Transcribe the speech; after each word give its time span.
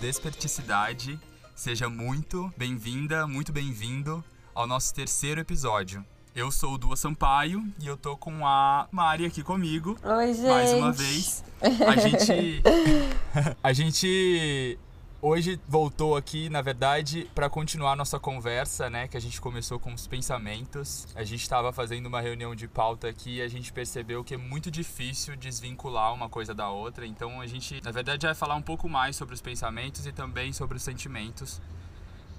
Desperticidade. 0.00 1.18
Seja 1.54 1.88
muito 1.88 2.52
bem-vinda, 2.56 3.26
muito 3.26 3.50
bem-vindo 3.50 4.22
ao 4.54 4.66
nosso 4.66 4.94
terceiro 4.94 5.40
episódio. 5.40 6.04
Eu 6.34 6.50
sou 6.50 6.74
o 6.74 6.78
Dua 6.78 6.96
Sampaio 6.96 7.64
e 7.80 7.86
eu 7.86 7.96
tô 7.96 8.14
com 8.16 8.46
a 8.46 8.86
Mari 8.92 9.24
aqui 9.24 9.42
comigo. 9.42 9.96
Oi, 10.04 10.34
gente. 10.34 10.46
Mais 10.46 10.72
uma 10.72 10.92
vez. 10.92 11.44
A 11.60 11.96
gente. 11.96 12.62
a 13.62 13.72
gente 13.72 14.78
hoje 15.26 15.60
voltou 15.66 16.16
aqui, 16.16 16.48
na 16.48 16.62
verdade, 16.62 17.28
para 17.34 17.50
continuar 17.50 17.96
nossa 17.96 18.18
conversa, 18.18 18.88
né? 18.88 19.08
Que 19.08 19.16
a 19.16 19.20
gente 19.20 19.40
começou 19.40 19.76
com 19.76 19.92
os 19.92 20.06
pensamentos. 20.06 21.08
A 21.16 21.24
gente 21.24 21.42
estava 21.42 21.72
fazendo 21.72 22.06
uma 22.06 22.20
reunião 22.20 22.54
de 22.54 22.68
pauta 22.68 23.08
aqui 23.08 23.38
e 23.38 23.42
a 23.42 23.48
gente 23.48 23.72
percebeu 23.72 24.22
que 24.22 24.34
é 24.34 24.36
muito 24.36 24.70
difícil 24.70 25.36
desvincular 25.36 26.14
uma 26.14 26.28
coisa 26.28 26.54
da 26.54 26.70
outra. 26.70 27.04
Então 27.04 27.40
a 27.40 27.46
gente, 27.46 27.82
na 27.84 27.90
verdade, 27.90 28.24
vai 28.24 28.36
falar 28.36 28.54
um 28.54 28.62
pouco 28.62 28.88
mais 28.88 29.16
sobre 29.16 29.34
os 29.34 29.40
pensamentos 29.40 30.06
e 30.06 30.12
também 30.12 30.52
sobre 30.52 30.76
os 30.76 30.82
sentimentos. 30.84 31.60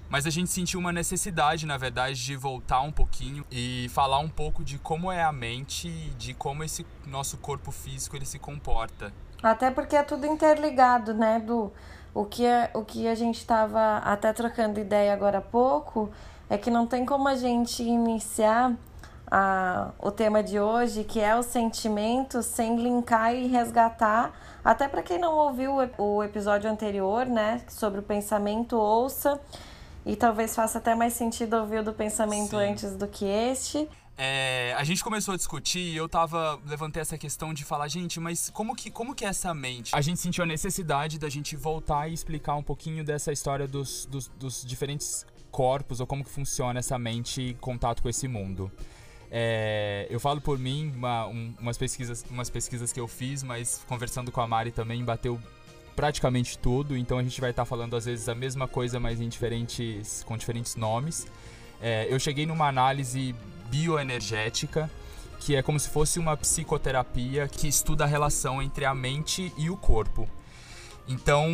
Mas 0.08 0.26
a 0.26 0.30
gente 0.30 0.48
sentiu 0.48 0.80
uma 0.80 0.90
necessidade, 0.90 1.66
na 1.66 1.76
verdade, 1.76 2.24
de 2.24 2.34
voltar 2.34 2.80
um 2.80 2.90
pouquinho 2.90 3.44
e 3.50 3.90
falar 3.90 4.18
um 4.20 4.30
pouco 4.30 4.64
de 4.64 4.78
como 4.78 5.12
é 5.12 5.22
a 5.22 5.30
mente, 5.30 5.90
de 6.16 6.32
como 6.32 6.64
esse 6.64 6.86
nosso 7.06 7.36
corpo 7.36 7.70
físico 7.70 8.16
ele 8.16 8.24
se 8.24 8.38
comporta. 8.38 9.12
Até 9.42 9.70
porque 9.70 9.94
é 9.94 10.02
tudo 10.02 10.26
interligado, 10.26 11.12
né, 11.12 11.38
do 11.38 11.70
o 12.14 12.24
que 12.24 12.44
é, 12.44 12.70
o 12.74 12.84
que 12.84 13.06
a 13.06 13.14
gente 13.14 13.38
estava 13.38 13.98
até 13.98 14.32
trocando 14.32 14.80
ideia 14.80 15.12
agora 15.12 15.38
há 15.38 15.42
pouco 15.42 16.10
é 16.48 16.56
que 16.56 16.70
não 16.70 16.86
tem 16.86 17.04
como 17.04 17.28
a 17.28 17.34
gente 17.34 17.82
iniciar 17.82 18.74
a, 19.30 19.90
o 19.98 20.10
tema 20.10 20.42
de 20.42 20.58
hoje, 20.58 21.04
que 21.04 21.20
é 21.20 21.36
o 21.36 21.42
sentimento, 21.42 22.42
sem 22.42 22.76
linkar 22.76 23.34
e 23.34 23.46
resgatar. 23.46 24.32
Até 24.64 24.88
para 24.88 25.02
quem 25.02 25.18
não 25.18 25.34
ouviu 25.34 25.74
o 25.98 26.22
episódio 26.22 26.70
anterior, 26.70 27.26
né, 27.26 27.62
sobre 27.68 28.00
o 28.00 28.02
pensamento, 28.02 28.76
ouça 28.76 29.40
e 30.04 30.16
talvez 30.16 30.54
faça 30.54 30.78
até 30.78 30.94
mais 30.94 31.12
sentido 31.12 31.54
ouvir 31.56 31.80
o 31.80 31.84
do 31.84 31.92
pensamento 31.92 32.50
Sim. 32.50 32.70
antes 32.70 32.96
do 32.96 33.06
que 33.06 33.26
este. 33.26 33.88
É, 34.20 34.74
a 34.76 34.82
gente 34.82 35.04
começou 35.04 35.32
a 35.32 35.36
discutir 35.36 35.78
e 35.78 35.96
eu 35.96 36.08
tava 36.08 36.60
levantei 36.66 37.00
essa 37.00 37.16
questão 37.16 37.54
de 37.54 37.64
falar, 37.64 37.86
gente, 37.86 38.18
mas 38.18 38.50
como 38.50 38.74
que 38.74 38.90
como 38.90 39.14
que 39.14 39.24
é 39.24 39.28
essa 39.28 39.54
mente? 39.54 39.94
A 39.94 40.00
gente 40.00 40.18
sentiu 40.18 40.42
a 40.42 40.46
necessidade 40.46 41.20
da 41.20 41.28
gente 41.28 41.54
voltar 41.54 42.10
e 42.10 42.14
explicar 42.14 42.56
um 42.56 42.62
pouquinho 42.62 43.04
dessa 43.04 43.32
história 43.32 43.68
dos, 43.68 44.06
dos, 44.06 44.26
dos 44.26 44.64
diferentes 44.66 45.24
corpos 45.52 46.00
ou 46.00 46.06
como 46.06 46.24
que 46.24 46.30
funciona 46.30 46.80
essa 46.80 46.98
mente 46.98 47.42
em 47.42 47.54
contato 47.54 48.02
com 48.02 48.08
esse 48.08 48.26
mundo. 48.26 48.68
É, 49.30 50.08
eu 50.10 50.18
falo 50.18 50.40
por 50.40 50.58
mim, 50.58 50.92
uma, 50.96 51.28
um, 51.28 51.54
umas, 51.60 51.78
pesquisas, 51.78 52.24
umas 52.28 52.50
pesquisas 52.50 52.92
que 52.92 52.98
eu 52.98 53.06
fiz, 53.06 53.44
mas 53.44 53.84
conversando 53.86 54.32
com 54.32 54.40
a 54.40 54.48
Mari 54.48 54.72
também 54.72 55.04
bateu 55.04 55.38
praticamente 55.94 56.58
tudo, 56.58 56.96
então 56.96 57.18
a 57.18 57.22
gente 57.22 57.40
vai 57.40 57.50
estar 57.50 57.62
tá 57.62 57.66
falando 57.66 57.94
às 57.94 58.04
vezes 58.04 58.28
a 58.28 58.34
mesma 58.34 58.66
coisa, 58.66 58.98
mas 58.98 59.20
em 59.20 59.28
diferentes, 59.28 60.24
com 60.24 60.36
diferentes 60.36 60.74
nomes. 60.74 61.26
É, 61.80 62.06
eu 62.10 62.18
cheguei 62.18 62.46
numa 62.46 62.68
análise 62.68 63.34
bioenergética, 63.70 64.90
que 65.38 65.54
é 65.54 65.62
como 65.62 65.78
se 65.78 65.88
fosse 65.88 66.18
uma 66.18 66.36
psicoterapia 66.36 67.48
que 67.48 67.68
estuda 67.68 68.04
a 68.04 68.06
relação 68.06 68.60
entre 68.60 68.84
a 68.84 68.94
mente 68.94 69.52
e 69.56 69.70
o 69.70 69.76
corpo. 69.76 70.28
Então, 71.06 71.48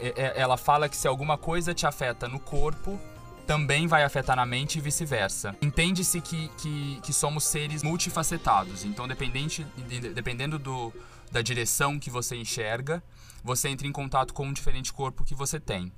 é, 0.00 0.08
é, 0.16 0.40
ela 0.40 0.56
fala 0.56 0.88
que 0.88 0.96
se 0.96 1.08
alguma 1.08 1.36
coisa 1.36 1.74
te 1.74 1.86
afeta 1.86 2.28
no 2.28 2.38
corpo, 2.38 3.00
também 3.46 3.88
vai 3.88 4.04
afetar 4.04 4.36
na 4.36 4.46
mente 4.46 4.78
e 4.78 4.80
vice-versa. 4.80 5.56
Entende-se 5.60 6.20
que, 6.20 6.48
que, 6.58 7.00
que, 7.02 7.12
somos 7.12 7.42
seres 7.44 7.82
multifacetados, 7.82 8.84
então, 8.84 9.08
dependente, 9.08 9.66
dependendo 10.14 10.58
do, 10.58 10.92
da 11.32 11.42
direção 11.42 11.98
que 11.98 12.10
você 12.10 12.36
enxerga, 12.36 13.02
você 13.42 13.68
entra 13.68 13.86
em 13.88 13.92
contato 13.92 14.32
com 14.32 14.46
um 14.46 14.52
diferente 14.52 14.92
corpo 14.92 15.24
que 15.24 15.34
você 15.34 15.58
tem. 15.58 15.92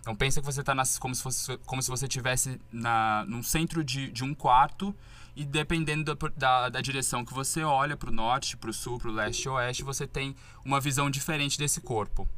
Então 0.00 0.14
pensa 0.14 0.40
que 0.40 0.46
você 0.46 0.60
está 0.60 0.74
como 0.98 1.14
se 1.14 1.22
fosse 1.22 1.58
como 1.66 1.82
se 1.82 1.90
você 1.90 2.06
estivesse 2.06 2.60
na 2.72 3.24
num 3.26 3.42
centro 3.42 3.84
de, 3.84 4.10
de 4.10 4.24
um 4.24 4.34
quarto 4.34 4.94
e 5.36 5.44
dependendo 5.44 6.14
da, 6.14 6.28
da, 6.36 6.68
da 6.68 6.80
direção 6.80 7.24
que 7.24 7.32
você 7.32 7.62
olha 7.62 7.96
para 7.96 8.10
o 8.10 8.12
norte, 8.12 8.56
para 8.56 8.70
o 8.70 8.72
sul, 8.72 8.98
para 8.98 9.08
o 9.08 9.12
leste 9.12 9.48
oeste, 9.48 9.82
você 9.82 10.06
tem 10.06 10.34
uma 10.64 10.80
visão 10.80 11.10
diferente 11.10 11.58
desse 11.58 11.80
corpo. 11.80 12.28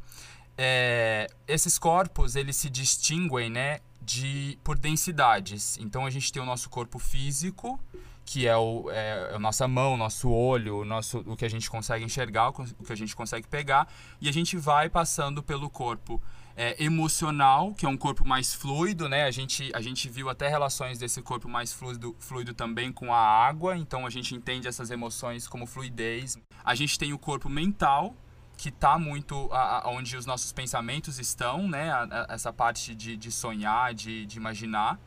É, 0.58 1.28
esses 1.48 1.78
corpos 1.78 2.36
eles 2.36 2.56
se 2.56 2.68
distinguem, 2.68 3.48
né, 3.48 3.80
de 4.00 4.58
por 4.62 4.76
densidades. 4.78 5.78
Então 5.78 6.04
a 6.04 6.10
gente 6.10 6.30
tem 6.32 6.42
o 6.42 6.46
nosso 6.46 6.68
corpo 6.68 6.98
físico 6.98 7.80
que 8.24 8.46
é, 8.46 8.56
o, 8.56 8.90
é 8.90 9.34
a 9.34 9.38
nossa 9.38 9.66
mão, 9.66 9.96
nosso 9.96 10.30
olho, 10.30 10.78
o, 10.80 10.84
nosso, 10.84 11.18
o 11.26 11.36
que 11.36 11.44
a 11.44 11.50
gente 11.50 11.68
consegue 11.68 12.04
enxergar, 12.04 12.50
o 12.50 12.52
que 12.52 12.92
a 12.92 12.96
gente 12.96 13.16
consegue 13.16 13.46
pegar, 13.48 13.88
e 14.20 14.28
a 14.28 14.32
gente 14.32 14.56
vai 14.56 14.88
passando 14.88 15.42
pelo 15.42 15.68
corpo 15.68 16.22
é, 16.56 16.82
emocional, 16.82 17.74
que 17.74 17.86
é 17.86 17.88
um 17.88 17.96
corpo 17.96 18.26
mais 18.26 18.54
fluido, 18.54 19.08
né? 19.08 19.24
A 19.24 19.30
gente, 19.30 19.70
a 19.74 19.80
gente 19.80 20.08
viu 20.08 20.28
até 20.28 20.48
relações 20.48 20.98
desse 20.98 21.22
corpo 21.22 21.48
mais 21.48 21.72
fluido, 21.72 22.14
fluido 22.18 22.54
também 22.54 22.92
com 22.92 23.12
a 23.12 23.18
água, 23.18 23.76
então 23.76 24.06
a 24.06 24.10
gente 24.10 24.34
entende 24.34 24.68
essas 24.68 24.90
emoções 24.90 25.48
como 25.48 25.66
fluidez. 25.66 26.36
A 26.64 26.74
gente 26.74 26.98
tem 26.98 27.12
o 27.12 27.18
corpo 27.18 27.48
mental, 27.48 28.14
que 28.56 28.68
está 28.68 28.98
muito 28.98 29.48
a, 29.52 29.86
a, 29.86 29.90
onde 29.90 30.16
os 30.16 30.26
nossos 30.26 30.52
pensamentos 30.52 31.18
estão, 31.18 31.66
né? 31.66 31.90
A, 31.90 32.26
essa 32.30 32.52
parte 32.52 32.94
de, 32.94 33.16
de 33.16 33.30
sonhar, 33.30 33.94
de, 33.94 34.26
de 34.26 34.36
imaginar. 34.36 35.00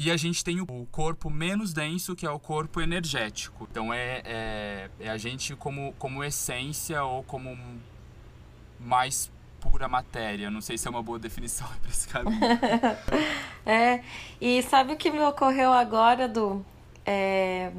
E 0.00 0.12
a 0.12 0.16
gente 0.16 0.44
tem 0.44 0.60
o 0.60 0.86
corpo 0.92 1.28
menos 1.28 1.72
denso, 1.72 2.14
que 2.14 2.24
é 2.24 2.30
o 2.30 2.38
corpo 2.38 2.80
energético. 2.80 3.66
Então 3.68 3.92
é, 3.92 4.22
é, 4.24 4.90
é 5.00 5.10
a 5.10 5.18
gente 5.18 5.56
como, 5.56 5.92
como 5.98 6.22
essência 6.22 7.02
ou 7.02 7.24
como 7.24 7.58
mais 8.78 9.28
pura 9.70 9.88
matéria. 9.88 10.50
Não 10.50 10.60
sei 10.60 10.78
se 10.78 10.86
é 10.86 10.90
uma 10.90 11.02
boa 11.02 11.18
definição 11.18 11.66
para 11.80 11.90
esse 11.90 12.08
caminho. 12.08 12.40
é, 13.64 14.00
e 14.40 14.62
sabe 14.62 14.92
o 14.94 14.96
que 14.96 15.10
me 15.10 15.20
ocorreu 15.20 15.72
agora, 15.72 16.26
do 16.26 16.64
é, 17.04 17.70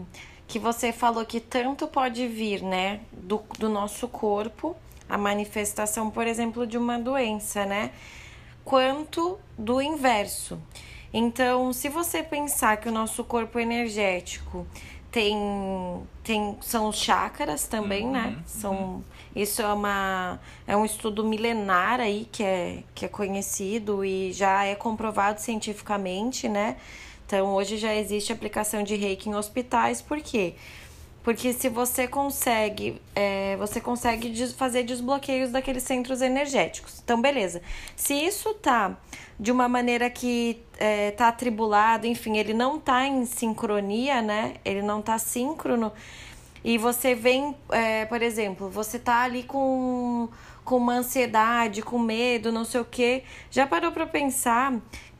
que 0.47 0.57
você 0.57 0.91
falou 0.91 1.25
que 1.25 1.39
tanto 1.39 1.87
pode 1.87 2.27
vir, 2.27 2.63
né, 2.63 3.01
do, 3.11 3.41
do 3.57 3.69
nosso 3.69 4.07
corpo, 4.07 4.75
a 5.07 5.17
manifestação, 5.17 6.09
por 6.09 6.25
exemplo, 6.25 6.65
de 6.65 6.77
uma 6.77 6.97
doença, 6.97 7.65
né, 7.65 7.91
quanto 8.63 9.39
do 9.57 9.81
inverso. 9.81 10.59
Então, 11.13 11.73
se 11.73 11.89
você 11.89 12.21
pensar 12.21 12.77
que 12.77 12.87
o 12.87 12.91
nosso 12.91 13.23
corpo 13.23 13.59
energético 13.59 14.65
tem, 15.11 16.03
tem 16.23 16.57
são 16.61 16.89
os 16.89 16.97
chakras 16.97 17.67
também, 17.67 18.07
né? 18.07 18.25
uhum, 18.25 18.31
né? 18.31 18.43
São 18.45 18.73
uhum. 18.73 19.03
isso 19.35 19.61
é 19.61 19.73
uma 19.73 20.39
é 20.67 20.77
um 20.77 20.85
estudo 20.85 21.23
milenar 21.23 21.99
aí 21.99 22.27
que 22.31 22.43
é 22.43 22.83
que 22.93 23.05
é 23.05 23.07
conhecido 23.07 24.05
e 24.05 24.31
já 24.31 24.65
é 24.65 24.75
comprovado 24.75 25.39
cientificamente, 25.39 26.47
né? 26.47 26.77
Então, 27.25 27.53
hoje 27.53 27.77
já 27.77 27.93
existe 27.93 28.33
aplicação 28.33 28.81
de 28.81 28.95
reiki 28.95 29.29
em 29.29 29.35
hospitais, 29.35 30.01
por 30.01 30.19
quê? 30.19 30.55
Porque 31.23 31.51
se 31.53 31.67
você 31.67 32.07
consegue, 32.07 33.01
é, 33.13 33.55
você 33.57 33.81
consegue 33.81 34.33
fazer 34.53 34.83
desbloqueios 34.83 35.51
daqueles 35.51 35.83
centros 35.83 36.21
energéticos. 36.21 37.01
Então, 37.03 37.21
beleza. 37.21 37.61
Se 37.95 38.13
isso 38.13 38.53
tá 38.53 38.97
de 39.39 39.51
uma 39.51 39.67
maneira 39.67 40.09
que 40.09 40.61
é, 40.77 41.11
tá 41.11 41.27
atribulado, 41.27 42.07
enfim, 42.07 42.37
ele 42.37 42.53
não 42.53 42.79
tá 42.79 43.05
em 43.05 43.25
sincronia, 43.25 44.21
né? 44.21 44.55
Ele 44.63 44.81
não 44.81 45.01
tá 45.01 45.17
síncrono. 45.17 45.91
E 46.63 46.77
você 46.77 47.15
vem, 47.15 47.55
é, 47.69 48.05
por 48.05 48.21
exemplo, 48.21 48.69
você 48.69 48.99
tá 48.99 49.21
ali 49.21 49.43
com, 49.43 50.27
com 50.65 50.77
uma 50.77 50.93
ansiedade, 50.93 51.81
com 51.81 51.99
medo, 51.99 52.51
não 52.51 52.65
sei 52.65 52.81
o 52.81 52.85
quê. 52.85 53.23
Já 53.49 53.65
parou 53.65 53.91
para 53.91 54.05
pensar 54.05 54.73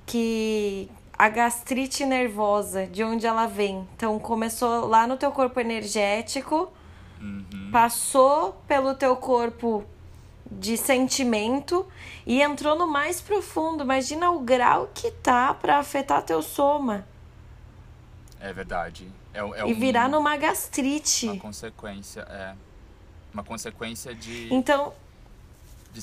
que 0.06 0.90
a 1.19 1.27
gastrite 1.27 2.06
nervosa, 2.06 2.88
de 2.88 3.04
onde 3.04 3.27
ela 3.27 3.45
vem. 3.45 3.86
Então 3.94 4.18
começou 4.18 4.88
lá 4.88 5.06
no 5.06 5.18
teu 5.18 5.33
corpo 5.33 5.60
energético, 5.60 6.71
uhum. 7.19 7.69
passou 7.74 8.54
pelo 8.66 8.95
teu 8.95 9.18
corpo 9.18 9.83
de 10.50 10.77
sentimento 10.77 11.86
e 12.25 12.42
entrou 12.42 12.74
no 12.74 12.88
mais 12.88 13.19
profundo. 13.19 13.83
Imagina 13.83 14.31
o 14.31 14.39
grau 14.39 14.89
que 14.94 15.12
tá 15.12 15.54
para 15.54 15.77
afetar 15.77 16.24
teu 16.24 16.42
soma. 16.42 17.06
É 18.39 18.54
verdade. 18.54 19.12
É, 19.33 19.39
é 19.39 19.68
e 19.68 19.74
virar 19.74 20.07
numa 20.07 20.38
gastrite. 20.38 21.27
Uma 21.27 21.39
consequência, 21.42 22.22
é. 22.30 22.56
Uma 23.33 23.44
consequência 23.44 24.15
de. 24.15 24.48
Então. 24.54 24.94
De, 25.92 26.01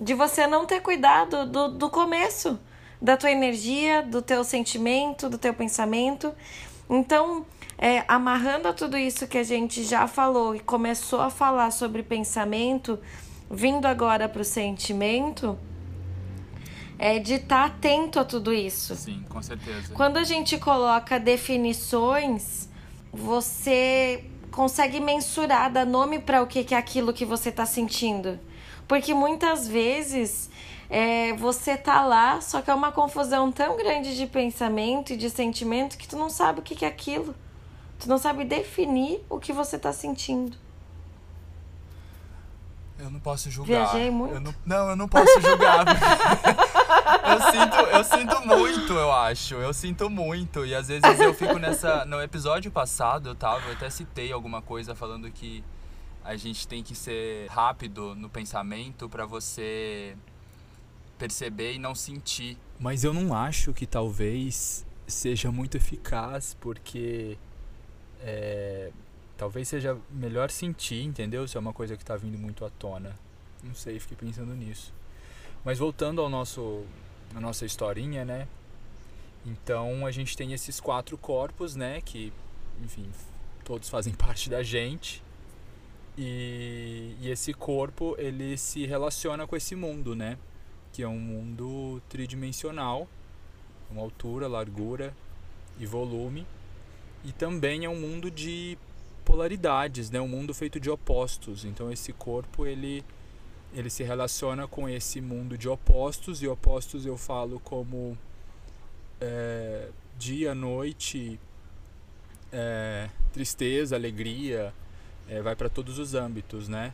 de 0.00 0.14
você 0.14 0.48
não 0.48 0.66
ter 0.66 0.80
cuidado 0.80 1.46
do, 1.46 1.68
do 1.68 1.88
começo 1.88 2.58
da 3.00 3.16
tua 3.16 3.30
energia, 3.30 4.02
do 4.02 4.20
teu 4.20 4.44
sentimento, 4.44 5.28
do 5.28 5.38
teu 5.38 5.54
pensamento. 5.54 6.34
Então, 6.88 7.46
é, 7.78 8.04
amarrando 8.06 8.68
a 8.68 8.72
tudo 8.72 8.96
isso 8.96 9.26
que 9.26 9.38
a 9.38 9.42
gente 9.42 9.84
já 9.84 10.06
falou 10.06 10.54
e 10.54 10.60
começou 10.60 11.20
a 11.20 11.30
falar 11.30 11.70
sobre 11.70 12.02
pensamento, 12.02 12.98
vindo 13.50 13.86
agora 13.86 14.28
para 14.28 14.42
o 14.42 14.44
sentimento, 14.44 15.58
é 16.98 17.18
de 17.18 17.34
estar 17.34 17.70
tá 17.70 17.74
atento 17.74 18.20
a 18.20 18.24
tudo 18.24 18.52
isso. 18.52 18.94
Sim, 18.94 19.24
com 19.28 19.40
certeza. 19.40 19.94
Quando 19.94 20.18
a 20.18 20.24
gente 20.24 20.58
coloca 20.58 21.18
definições, 21.18 22.68
você 23.10 24.24
consegue 24.50 25.00
mensurar, 25.00 25.72
dar 25.72 25.86
nome 25.86 26.18
para 26.18 26.42
o 26.42 26.46
que, 26.46 26.62
que 26.62 26.74
é 26.74 26.78
aquilo 26.78 27.12
que 27.14 27.24
você 27.24 27.48
está 27.48 27.64
sentindo. 27.64 28.38
Porque 28.86 29.14
muitas 29.14 29.66
vezes 29.66 30.50
é, 30.90 31.32
você 31.34 31.76
tá 31.76 32.04
lá, 32.04 32.40
só 32.40 32.60
que 32.60 32.68
é 32.68 32.74
uma 32.74 32.90
confusão 32.90 33.52
tão 33.52 33.76
grande 33.76 34.16
de 34.16 34.26
pensamento 34.26 35.12
e 35.12 35.16
de 35.16 35.30
sentimento 35.30 35.96
que 35.96 36.08
tu 36.08 36.16
não 36.16 36.28
sabe 36.28 36.58
o 36.58 36.62
que, 36.64 36.84
é 36.84 36.88
aquilo. 36.88 37.32
Tu 38.00 38.08
não 38.08 38.18
sabe 38.18 38.44
definir 38.44 39.24
o 39.30 39.38
que 39.38 39.52
você 39.52 39.78
tá 39.78 39.92
sentindo. 39.92 40.56
Eu 42.98 43.08
não 43.08 43.20
posso 43.20 43.48
julgar. 43.52 43.92
Viajei 43.92 44.10
muito? 44.10 44.34
Eu 44.34 44.40
não, 44.40 44.54
não, 44.66 44.90
eu 44.90 44.96
não 44.96 45.08
posso 45.08 45.40
julgar. 45.40 45.86
eu, 47.24 47.52
sinto, 47.52 47.76
eu 47.76 48.04
sinto 48.04 48.46
muito, 48.46 48.92
eu 48.92 49.12
acho. 49.12 49.54
Eu 49.54 49.72
sinto 49.72 50.10
muito. 50.10 50.66
E 50.66 50.74
às 50.74 50.88
vezes 50.88 51.20
eu 51.20 51.32
fico 51.32 51.56
nessa. 51.56 52.04
No 52.04 52.20
episódio 52.20 52.70
passado 52.70 53.28
eu 53.28 53.34
tava, 53.36 53.64
eu 53.68 53.72
até 53.74 53.88
citei 53.88 54.32
alguma 54.32 54.60
coisa 54.60 54.94
falando 54.94 55.30
que 55.30 55.64
a 56.24 56.36
gente 56.36 56.66
tem 56.66 56.82
que 56.82 56.96
ser 56.96 57.48
rápido 57.48 58.14
no 58.16 58.28
pensamento 58.28 59.08
para 59.08 59.24
você 59.24 60.16
perceber 61.20 61.74
e 61.74 61.78
não 61.78 61.94
sentir. 61.94 62.56
Mas 62.78 63.04
eu 63.04 63.12
não 63.12 63.34
acho 63.34 63.74
que 63.74 63.84
talvez 63.86 64.86
seja 65.06 65.52
muito 65.52 65.76
eficaz, 65.76 66.56
porque 66.58 67.36
é, 68.22 68.90
talvez 69.36 69.68
seja 69.68 69.98
melhor 70.10 70.50
sentir, 70.50 71.04
entendeu? 71.04 71.46
Se 71.46 71.58
é 71.58 71.60
uma 71.60 71.74
coisa 71.74 71.94
que 71.94 72.02
está 72.02 72.16
vindo 72.16 72.38
muito 72.38 72.64
à 72.64 72.70
tona. 72.70 73.14
Não 73.62 73.74
sei, 73.74 74.00
fiquei 74.00 74.16
pensando 74.16 74.54
nisso. 74.54 74.94
Mas 75.62 75.78
voltando 75.78 76.22
ao 76.22 76.30
nosso, 76.30 76.84
à 77.34 77.40
nossa 77.40 77.66
historinha, 77.66 78.24
né? 78.24 78.48
Então 79.44 80.06
a 80.06 80.10
gente 80.10 80.34
tem 80.34 80.54
esses 80.54 80.80
quatro 80.80 81.18
corpos, 81.18 81.76
né? 81.76 82.00
Que, 82.00 82.32
enfim, 82.82 83.10
todos 83.62 83.90
fazem 83.90 84.14
parte 84.16 84.48
da 84.48 84.62
gente. 84.62 85.22
E, 86.16 87.14
e 87.20 87.28
esse 87.28 87.52
corpo 87.52 88.14
ele 88.18 88.56
se 88.56 88.86
relaciona 88.86 89.46
com 89.46 89.54
esse 89.54 89.76
mundo, 89.76 90.16
né? 90.16 90.38
Que 90.92 91.02
é 91.02 91.08
um 91.08 91.18
mundo 91.18 92.02
tridimensional, 92.08 93.08
uma 93.90 94.02
altura, 94.02 94.48
largura 94.48 95.14
e 95.78 95.86
volume. 95.86 96.46
E 97.24 97.32
também 97.32 97.84
é 97.84 97.88
um 97.88 98.00
mundo 98.00 98.30
de 98.30 98.78
polaridades, 99.24 100.10
né? 100.10 100.20
Um 100.20 100.28
mundo 100.28 100.52
feito 100.52 100.80
de 100.80 100.90
opostos. 100.90 101.64
Então 101.64 101.92
esse 101.92 102.12
corpo 102.12 102.66
ele 102.66 103.04
ele 103.72 103.88
se 103.88 104.02
relaciona 104.02 104.66
com 104.66 104.88
esse 104.88 105.20
mundo 105.20 105.56
de 105.56 105.68
opostos 105.68 106.42
e 106.42 106.48
opostos 106.48 107.06
eu 107.06 107.16
falo 107.16 107.60
como 107.60 108.18
é, 109.20 109.90
dia, 110.18 110.54
noite, 110.54 111.38
é, 112.52 113.08
tristeza, 113.32 113.94
alegria, 113.94 114.74
é, 115.28 115.40
vai 115.40 115.54
para 115.54 115.68
todos 115.68 115.98
os 115.98 116.14
âmbitos, 116.14 116.68
né? 116.68 116.92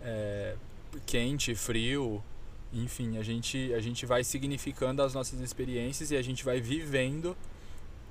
É, 0.00 0.56
quente, 1.04 1.54
frio, 1.54 2.22
enfim, 2.74 3.18
a 3.18 3.22
gente 3.22 3.72
a 3.72 3.80
gente 3.80 4.04
vai 4.04 4.24
significando 4.24 5.02
as 5.02 5.14
nossas 5.14 5.40
experiências 5.40 6.10
e 6.10 6.16
a 6.16 6.22
gente 6.22 6.44
vai 6.44 6.60
vivendo 6.60 7.36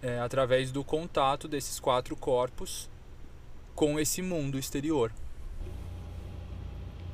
é, 0.01 0.19
através 0.19 0.71
do 0.71 0.83
contato 0.83 1.47
desses 1.47 1.79
quatro 1.79 2.15
corpos 2.15 2.89
com 3.75 3.99
esse 3.99 4.21
mundo 4.21 4.57
exterior. 4.57 5.11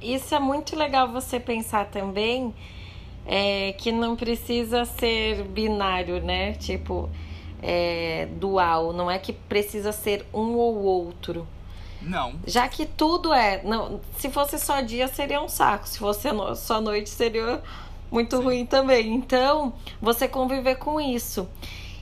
Isso 0.01 0.33
é 0.33 0.39
muito 0.39 0.75
legal 0.75 1.11
você 1.11 1.39
pensar 1.39 1.85
também 1.85 2.53
é, 3.25 3.73
que 3.73 3.91
não 3.91 4.15
precisa 4.15 4.85
ser 4.85 5.43
binário, 5.43 6.21
né? 6.21 6.53
Tipo, 6.53 7.09
é, 7.61 8.27
dual. 8.37 8.93
Não 8.93 9.11
é 9.11 9.19
que 9.19 9.33
precisa 9.33 9.91
ser 9.91 10.25
um 10.33 10.55
ou 10.55 10.77
outro. 10.77 11.47
Não. 12.01 12.33
Já 12.45 12.67
que 12.67 12.85
tudo 12.85 13.33
é. 13.33 13.61
Não, 13.63 13.99
se 14.17 14.29
fosse 14.29 14.57
só 14.57 14.81
dia, 14.81 15.07
seria 15.07 15.41
um 15.41 15.47
saco. 15.49 15.87
Se 15.87 15.97
fosse 15.99 16.29
só 16.55 16.79
noite, 16.79 17.09
seria 17.09 17.61
muito 18.11 18.37
Sim. 18.37 18.43
ruim 18.43 18.65
também. 18.65 19.13
Então, 19.13 19.73
você 20.01 20.27
conviver 20.27 20.75
com 20.75 20.99
isso. 20.99 21.47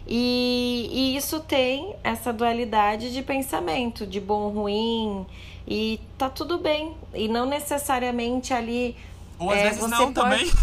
E, 0.07 0.89
e 0.91 1.17
isso 1.17 1.39
tem 1.41 1.95
essa 2.03 2.31
dualidade 2.31 3.11
de 3.11 3.21
pensamento, 3.21 4.07
de 4.07 4.21
bom 4.21 4.47
ruim, 4.49 5.25
e 5.67 5.99
tá 6.17 6.29
tudo 6.29 6.57
bem. 6.57 6.95
E 7.13 7.27
não 7.27 7.45
necessariamente 7.45 8.53
ali. 8.53 8.95
Ou 9.37 9.51
às 9.51 9.57
é, 9.57 9.63
vezes 9.63 9.89
não 9.89 10.13
pode... 10.13 10.13
também. 10.13 10.51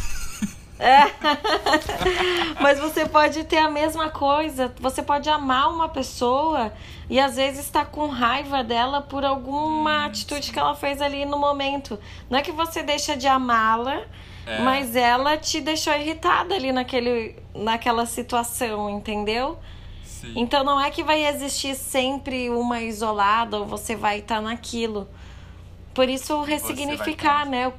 É. 0.77 1.05
Mas 2.61 2.81
você 2.81 3.07
pode 3.07 3.45
ter 3.45 3.59
a 3.59 3.71
mesma 3.71 4.11
coisa. 4.11 4.75
Você 4.81 5.03
pode 5.03 5.29
amar 5.29 5.73
uma 5.73 5.89
pessoa 5.89 6.73
e 7.09 7.21
às 7.21 7.37
vezes 7.37 7.67
estar 7.67 7.85
tá 7.85 7.91
com 7.91 8.07
raiva 8.07 8.63
dela 8.63 9.01
por 9.01 9.25
alguma 9.25 10.07
atitude 10.07 10.53
que 10.53 10.59
ela 10.59 10.75
fez 10.75 11.03
ali 11.03 11.25
no 11.25 11.39
momento. 11.39 11.99
Não 12.31 12.39
é 12.39 12.43
que 12.43 12.53
você 12.53 12.83
deixa 12.83 13.17
de 13.17 13.27
amá-la, 13.27 14.03
é. 14.47 14.61
Mas 14.61 14.95
ela 14.95 15.37
te 15.37 15.61
deixou 15.61 15.95
irritada 15.95 16.55
ali 16.55 16.71
naquele, 16.71 17.37
naquela 17.55 18.05
situação, 18.07 18.91
entendeu? 18.91 19.59
Sim. 20.05 20.33
Então 20.37 20.63
não 20.63 20.81
é 20.81 20.91
que 20.91 21.03
vai 21.03 21.27
existir 21.27 21.75
sempre 21.75 22.51
uma 22.51 22.81
isolada 22.83 23.59
ou 23.59 23.67
você 23.67 23.97
vai 23.97 24.19
estar 24.19 24.37
tá 24.37 24.41
naquilo. 24.43 25.09
Por 25.95 26.09
isso 26.09 26.43
ressignificar, 26.43 27.47
né? 27.47 27.73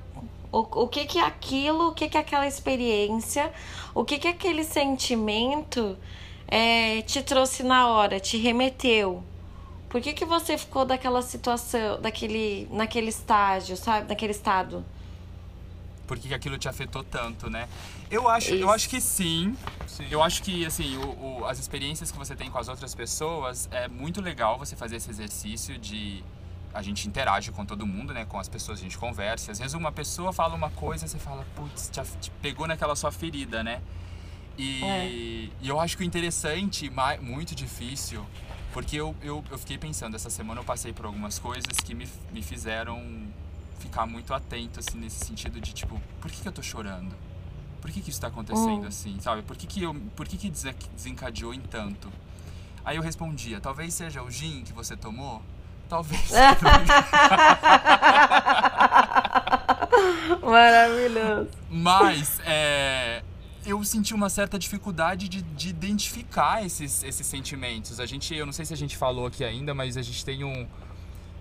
O, 0.51 0.59
o 0.83 0.87
que 0.87 1.05
que 1.05 1.19
é 1.19 1.23
aquilo, 1.23 1.89
o 1.89 1.91
que 1.93 2.07
que 2.09 2.17
é 2.17 2.21
aquela 2.21 2.47
experiência, 2.47 3.51
o 3.93 4.03
que 4.03 4.17
que 4.17 4.27
aquele 4.27 4.63
sentimento 4.63 5.97
é, 6.47 7.01
te 7.01 7.21
trouxe 7.21 7.63
na 7.63 7.87
hora, 7.87 8.19
te 8.19 8.37
remeteu. 8.37 9.23
Por 9.89 10.01
que 10.01 10.13
que 10.13 10.25
você 10.25 10.57
ficou 10.57 10.85
daquela 10.85 11.21
situação, 11.21 12.01
daquele, 12.01 12.67
naquele 12.71 13.09
estágio, 13.09 13.77
sabe? 13.77 14.09
Naquele 14.09 14.31
estado? 14.31 14.83
por 16.05 16.17
que 16.17 16.33
aquilo 16.33 16.57
te 16.57 16.67
afetou 16.67 17.03
tanto, 17.03 17.49
né? 17.49 17.67
Eu 18.09 18.29
acho, 18.29 18.53
eu 18.53 18.69
acho 18.69 18.87
que 18.87 19.01
sim. 19.01 19.55
sim. 19.87 20.05
Eu 20.09 20.21
acho 20.21 20.41
que, 20.43 20.65
assim, 20.65 20.97
o, 20.97 21.39
o, 21.39 21.45
as 21.45 21.59
experiências 21.59 22.11
que 22.11 22.17
você 22.17 22.35
tem 22.35 22.49
com 22.49 22.57
as 22.57 22.67
outras 22.67 22.93
pessoas, 22.95 23.67
é 23.71 23.87
muito 23.87 24.21
legal 24.21 24.57
você 24.57 24.75
fazer 24.75 24.97
esse 24.97 25.09
exercício 25.09 25.77
de... 25.77 26.23
A 26.73 26.81
gente 26.81 27.07
interage 27.07 27.51
com 27.51 27.65
todo 27.65 27.85
mundo, 27.85 28.13
né? 28.13 28.25
Com 28.25 28.37
as 28.37 28.49
pessoas, 28.49 28.79
a 28.79 28.81
gente 28.81 28.97
conversa. 28.97 29.51
Às 29.51 29.59
vezes 29.59 29.73
uma 29.73 29.91
pessoa 29.91 30.33
fala 30.33 30.55
uma 30.55 30.69
coisa 30.69 31.05
e 31.05 31.09
você 31.09 31.17
fala, 31.17 31.45
putz, 31.55 31.89
te, 31.89 32.01
te 32.19 32.29
pegou 32.41 32.67
naquela 32.67 32.95
sua 32.95 33.11
ferida, 33.11 33.63
né? 33.63 33.81
E, 34.57 34.83
é. 34.83 35.07
e 35.61 35.67
eu 35.67 35.79
acho 35.79 35.97
que 35.97 36.03
o 36.03 36.05
interessante, 36.05 36.91
muito 37.21 37.53
difícil, 37.53 38.25
porque 38.73 38.95
eu, 38.95 39.15
eu, 39.21 39.43
eu 39.51 39.57
fiquei 39.57 39.77
pensando, 39.77 40.15
essa 40.15 40.29
semana 40.29 40.61
eu 40.61 40.65
passei 40.65 40.93
por 40.93 41.05
algumas 41.05 41.39
coisas 41.39 41.79
que 41.79 41.93
me, 41.93 42.07
me 42.31 42.41
fizeram 42.41 43.01
ficar 43.79 44.05
muito 44.05 44.33
atento, 44.33 44.79
assim, 44.79 44.97
nesse 44.97 45.25
sentido 45.25 45.59
de, 45.61 45.73
tipo, 45.73 46.01
por 46.19 46.31
que, 46.31 46.41
que 46.41 46.47
eu 46.47 46.51
tô 46.51 46.61
chorando? 46.61 47.15
Por 47.81 47.91
que, 47.91 48.01
que 48.01 48.09
isso 48.09 48.19
tá 48.19 48.27
acontecendo 48.27 48.83
hum. 48.83 48.87
assim, 48.87 49.19
sabe? 49.19 49.43
Por 49.43 49.55
que, 49.55 49.67
que, 49.67 49.83
eu, 49.83 49.93
por 50.15 50.27
que, 50.27 50.37
que 50.37 50.49
desencadeou 50.49 51.53
em 51.53 51.61
tanto? 51.61 52.11
Aí 52.83 52.97
eu 52.97 53.03
respondia, 53.03 53.59
talvez 53.59 53.93
seja 53.93 54.23
o 54.23 54.31
gin 54.31 54.63
que 54.63 54.73
você 54.73 54.97
tomou? 54.97 55.43
Talvez. 55.87 56.31
Maravilhoso. 60.41 61.49
Mas, 61.69 62.39
é, 62.45 63.23
eu 63.65 63.83
senti 63.83 64.13
uma 64.13 64.29
certa 64.29 64.57
dificuldade 64.59 65.27
de, 65.27 65.41
de 65.41 65.69
identificar 65.69 66.65
esses, 66.65 67.03
esses 67.03 67.25
sentimentos. 67.25 67.99
A 67.99 68.05
gente, 68.05 68.33
eu 68.35 68.45
não 68.45 68.53
sei 68.53 68.65
se 68.65 68.73
a 68.73 68.77
gente 68.77 68.95
falou 68.95 69.25
aqui 69.25 69.43
ainda, 69.43 69.73
mas 69.73 69.97
a 69.97 70.01
gente 70.01 70.23
tem 70.23 70.43
um, 70.43 70.67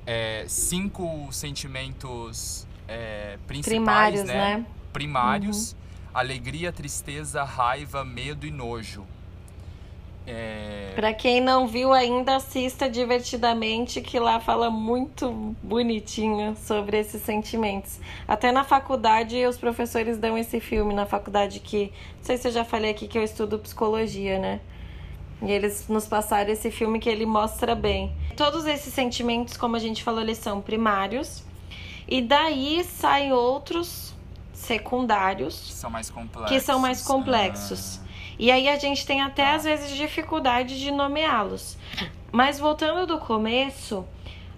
é, 0.06 0.44
cinco 0.48 1.28
sentimentos 1.32 2.66
é, 2.88 3.38
principais, 3.46 3.76
primários, 3.76 4.24
né? 4.24 4.56
né? 4.58 4.66
Primários: 4.92 5.72
uhum. 5.72 5.78
alegria, 6.14 6.72
tristeza, 6.72 7.42
raiva, 7.42 8.04
medo 8.04 8.46
e 8.46 8.50
nojo. 8.50 9.04
É... 10.26 10.92
Para 10.94 11.12
quem 11.12 11.40
não 11.40 11.66
viu 11.66 11.92
ainda, 11.92 12.36
assista 12.36 12.88
divertidamente, 12.88 14.00
que 14.00 14.18
lá 14.18 14.40
fala 14.40 14.70
muito 14.70 15.54
bonitinho 15.62 16.56
sobre 16.56 16.98
esses 16.98 17.22
sentimentos. 17.22 17.98
Até 18.26 18.52
na 18.52 18.64
faculdade, 18.64 19.44
os 19.44 19.58
professores 19.58 20.18
dão 20.18 20.38
esse 20.38 20.60
filme 20.60 20.94
na 20.94 21.04
faculdade 21.04 21.60
que, 21.60 21.92
não 22.18 22.24
sei 22.24 22.36
se 22.36 22.48
eu 22.48 22.52
já 22.52 22.64
falei 22.64 22.90
aqui 22.90 23.08
que 23.08 23.18
eu 23.18 23.24
estudo 23.24 23.58
psicologia, 23.58 24.38
né? 24.38 24.60
E 25.42 25.50
eles 25.50 25.88
nos 25.88 26.06
passaram 26.06 26.50
esse 26.50 26.70
filme 26.70 26.98
que 26.98 27.08
ele 27.08 27.26
mostra 27.26 27.74
bem. 27.74 28.12
Todos 28.36 28.64
esses 28.64 28.94
sentimentos, 28.94 29.56
como 29.56 29.76
a 29.76 29.78
gente 29.78 30.02
falou, 30.02 30.22
eles 30.22 30.38
são 30.38 30.60
primários. 30.60 31.42
E 32.08 32.22
daí 32.22 32.82
saem 32.84 33.32
outros 33.32 34.14
secundários. 34.52 35.54
São 35.72 35.90
mais 35.90 36.08
complexos. 36.08 36.48
Que 36.48 36.60
são 36.60 36.78
mais 36.78 37.02
complexos. 37.02 38.00
Ah. 38.00 38.03
E 38.38 38.50
aí 38.50 38.68
a 38.68 38.78
gente 38.78 39.06
tem 39.06 39.20
até 39.20 39.44
ah. 39.44 39.54
às 39.54 39.64
vezes 39.64 39.94
dificuldade 39.96 40.78
de 40.78 40.90
nomeá-los. 40.90 41.78
Mas 42.32 42.58
voltando 42.58 43.06
do 43.06 43.18
começo, 43.18 44.04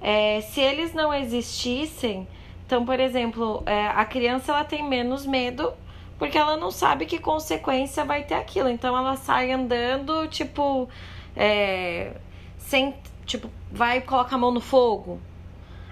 é, 0.00 0.40
se 0.40 0.60
eles 0.60 0.94
não 0.94 1.12
existissem, 1.12 2.26
então, 2.66 2.84
por 2.84 2.98
exemplo, 2.98 3.62
é, 3.66 3.86
a 3.88 4.04
criança 4.04 4.52
ela 4.52 4.64
tem 4.64 4.82
menos 4.82 5.26
medo 5.26 5.72
porque 6.18 6.38
ela 6.38 6.56
não 6.56 6.70
sabe 6.70 7.04
que 7.04 7.18
consequência 7.18 8.04
vai 8.04 8.24
ter 8.24 8.34
aquilo. 8.34 8.68
Então 8.68 8.96
ela 8.96 9.16
sai 9.16 9.52
andando, 9.52 10.26
tipo, 10.28 10.88
é, 11.36 12.12
sem 12.56 12.94
tipo, 13.26 13.50
vai 13.70 14.00
colocar 14.00 14.36
a 14.36 14.38
mão 14.38 14.50
no 14.50 14.60
fogo. 14.60 15.20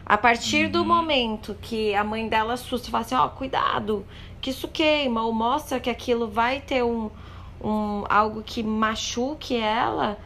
A 0.07 0.17
partir 0.17 0.67
Uhum. 0.67 0.71
do 0.71 0.85
momento 0.85 1.57
que 1.61 1.95
a 1.95 2.05
mãe 2.05 2.29
dela 2.29 2.55
assusta 2.55 2.91
fala 2.91 3.05
assim, 3.05 3.15
ó, 3.15 3.29
cuidado, 3.29 4.07
que 4.41 4.51
isso 4.51 4.69
queima, 4.69 5.23
ou 5.23 5.33
mostra 5.33 5.81
que 5.81 5.91
aquilo 5.91 6.29
vai 6.29 6.61
ter 6.61 6.83
um, 6.83 7.11
um 7.65 8.05
algo 8.09 8.43
que 8.43 8.63
machuque 8.63 9.57
ela, 9.57 10.19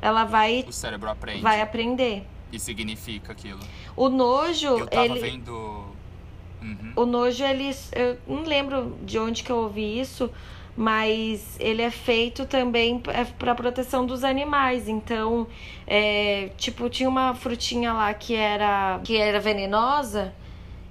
ela 0.00 0.24
vai, 0.24 0.64
O 0.68 0.72
cérebro 0.72 1.10
aprende 1.10 1.40
vai 1.42 1.60
aprender. 1.60 2.24
e 2.52 2.58
significa 2.60 3.32
aquilo. 3.32 3.60
O 3.96 4.08
nojo, 4.08 4.66
Eu 4.78 4.86
tava 4.86 5.06
ele. 5.06 5.18
vendo. 5.20 5.84
Uhum. 6.62 6.92
O 6.96 7.06
nojo, 7.06 7.44
ele. 7.44 7.74
Eu 7.92 8.16
não 8.26 8.42
lembro 8.42 8.96
de 9.02 9.18
onde 9.18 9.42
que 9.42 9.50
eu 9.50 9.56
ouvi 9.58 9.98
isso, 10.00 10.30
mas 10.76 11.56
ele 11.60 11.82
é 11.82 11.90
feito 11.90 12.44
também 12.46 13.00
para 13.38 13.54
proteção 13.54 14.04
dos 14.06 14.22
animais. 14.24 14.88
Então, 14.88 15.46
é, 15.86 16.50
tipo, 16.56 16.88
tinha 16.88 17.08
uma 17.08 17.34
frutinha 17.34 17.92
lá 17.92 18.12
que 18.14 18.34
era, 18.34 19.00
que 19.04 19.16
era 19.16 19.38
venenosa, 19.40 20.34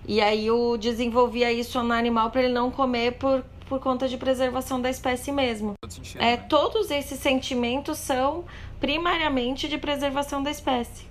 e 0.07 0.21
aí 0.21 0.47
eu 0.47 0.77
desenvolvia 0.77 1.51
isso 1.51 1.81
no 1.83 1.93
animal 1.93 2.29
para 2.31 2.43
ele 2.43 2.53
não 2.53 2.69
comer 2.71 3.13
por, 3.13 3.43
por 3.67 3.79
conta 3.79 4.07
de 4.07 4.17
preservação 4.17 4.81
da 4.81 4.89
espécie 4.89 5.31
mesmo. 5.31 5.73
É, 6.15 6.19
né? 6.19 6.37
todos 6.37 6.91
esses 6.91 7.19
sentimentos 7.19 7.97
são 7.97 8.45
primariamente 8.79 9.67
de 9.67 9.77
preservação 9.77 10.41
da 10.41 10.51
espécie. 10.51 11.05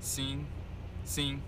Sim, 0.00 0.46
sim. 1.04 1.40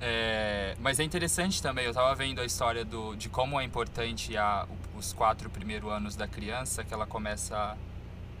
É, 0.00 0.74
mas 0.80 0.98
é 0.98 1.04
interessante 1.04 1.60
também, 1.60 1.84
eu 1.84 1.92
tava 1.92 2.14
vendo 2.14 2.40
a 2.40 2.44
história 2.44 2.84
do, 2.84 3.14
de 3.16 3.28
como 3.28 3.60
é 3.60 3.64
importante 3.64 4.34
a, 4.34 4.66
os 4.96 5.12
quatro 5.12 5.50
primeiros 5.50 5.92
anos 5.92 6.16
da 6.16 6.26
criança, 6.26 6.82
que 6.82 6.94
ela 6.94 7.06
começa 7.06 7.76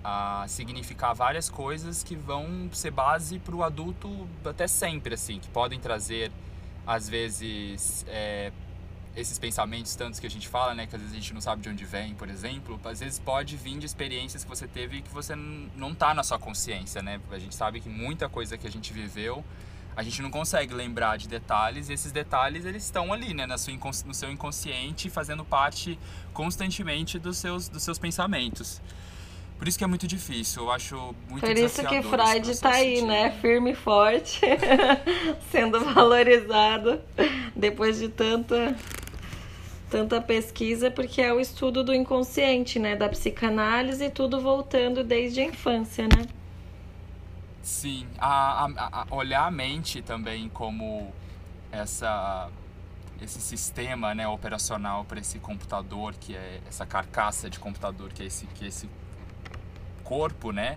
a, 0.02 0.42
a 0.42 0.48
significar 0.48 1.14
várias 1.14 1.50
coisas 1.50 2.02
que 2.02 2.16
vão 2.16 2.70
ser 2.72 2.90
base 2.90 3.38
para 3.38 3.54
o 3.54 3.62
adulto 3.62 4.26
até 4.42 4.66
sempre, 4.66 5.14
assim, 5.14 5.38
que 5.38 5.48
podem 5.48 5.78
trazer, 5.78 6.32
às 6.86 7.08
vezes, 7.08 8.04
é, 8.08 8.52
esses 9.16 9.38
pensamentos 9.38 9.94
tantos 9.94 10.20
que 10.20 10.26
a 10.26 10.30
gente 10.30 10.48
fala, 10.48 10.74
né, 10.74 10.86
que 10.86 10.94
às 10.94 11.02
vezes 11.02 11.16
a 11.16 11.20
gente 11.20 11.34
não 11.34 11.40
sabe 11.40 11.62
de 11.62 11.68
onde 11.68 11.84
vem, 11.84 12.14
por 12.14 12.28
exemplo, 12.28 12.80
às 12.84 13.00
vezes 13.00 13.18
pode 13.18 13.56
vir 13.56 13.78
de 13.78 13.86
experiências 13.86 14.44
que 14.44 14.48
você 14.48 14.66
teve 14.66 15.02
que 15.02 15.10
você 15.10 15.34
não 15.34 15.94
tá 15.94 16.14
na 16.14 16.22
sua 16.22 16.38
consciência, 16.38 17.02
né? 17.02 17.20
A 17.30 17.38
gente 17.38 17.54
sabe 17.54 17.80
que 17.80 17.88
muita 17.88 18.28
coisa 18.28 18.56
que 18.56 18.66
a 18.66 18.70
gente 18.70 18.92
viveu, 18.92 19.44
a 19.96 20.02
gente 20.02 20.22
não 20.22 20.30
consegue 20.30 20.72
lembrar 20.72 21.18
de 21.18 21.28
detalhes 21.28 21.88
e 21.88 21.92
esses 21.92 22.12
detalhes 22.12 22.64
eles 22.64 22.84
estão 22.84 23.12
ali, 23.12 23.34
né, 23.34 23.46
na 23.46 23.58
sua 23.58 23.74
no 24.06 24.14
seu 24.14 24.30
inconsciente, 24.30 25.10
fazendo 25.10 25.44
parte 25.44 25.98
constantemente 26.32 27.18
dos 27.18 27.36
seus 27.38 27.68
dos 27.68 27.82
seus 27.82 27.98
pensamentos. 27.98 28.80
Por 29.60 29.68
isso 29.68 29.76
que 29.76 29.84
é 29.84 29.86
muito 29.86 30.06
difícil, 30.06 30.62
eu 30.62 30.70
acho 30.72 30.96
muito 31.28 31.46
Por 31.46 31.50
isso 31.54 31.86
que 31.86 32.02
Freud 32.02 32.40
processo 32.40 32.62
tá 32.62 32.70
aí, 32.70 32.94
de- 32.94 33.02
né? 33.02 33.30
Firme 33.42 33.72
e 33.72 33.74
forte, 33.74 34.40
sendo 35.52 35.84
valorizado 35.92 36.98
depois 37.54 37.98
de 37.98 38.08
tanta 38.08 38.74
tanta 39.90 40.18
pesquisa, 40.18 40.90
porque 40.90 41.20
é 41.20 41.30
o 41.30 41.38
estudo 41.38 41.84
do 41.84 41.92
inconsciente, 41.92 42.78
né? 42.78 42.96
Da 42.96 43.06
psicanálise, 43.06 44.08
tudo 44.08 44.40
voltando 44.40 45.04
desde 45.04 45.40
a 45.40 45.44
infância, 45.44 46.04
né? 46.04 46.26
Sim, 47.62 48.06
a, 48.18 48.64
a- 48.64 48.88
a- 49.02 49.06
olhar 49.14 49.44
a 49.46 49.50
mente 49.50 50.00
também 50.00 50.48
como 50.48 51.12
essa 51.70 52.48
esse 53.20 53.38
sistema 53.42 54.14
né, 54.14 54.26
operacional 54.26 55.04
para 55.04 55.20
esse 55.20 55.38
computador 55.38 56.14
que 56.18 56.34
é 56.34 56.60
essa 56.66 56.86
carcaça 56.86 57.50
de 57.50 57.58
computador 57.60 58.10
que 58.14 58.22
é 58.22 58.26
esse 58.26 58.46
que 58.46 58.64
é 58.64 58.68
esse 58.68 58.88
corpo, 60.10 60.50
né? 60.50 60.76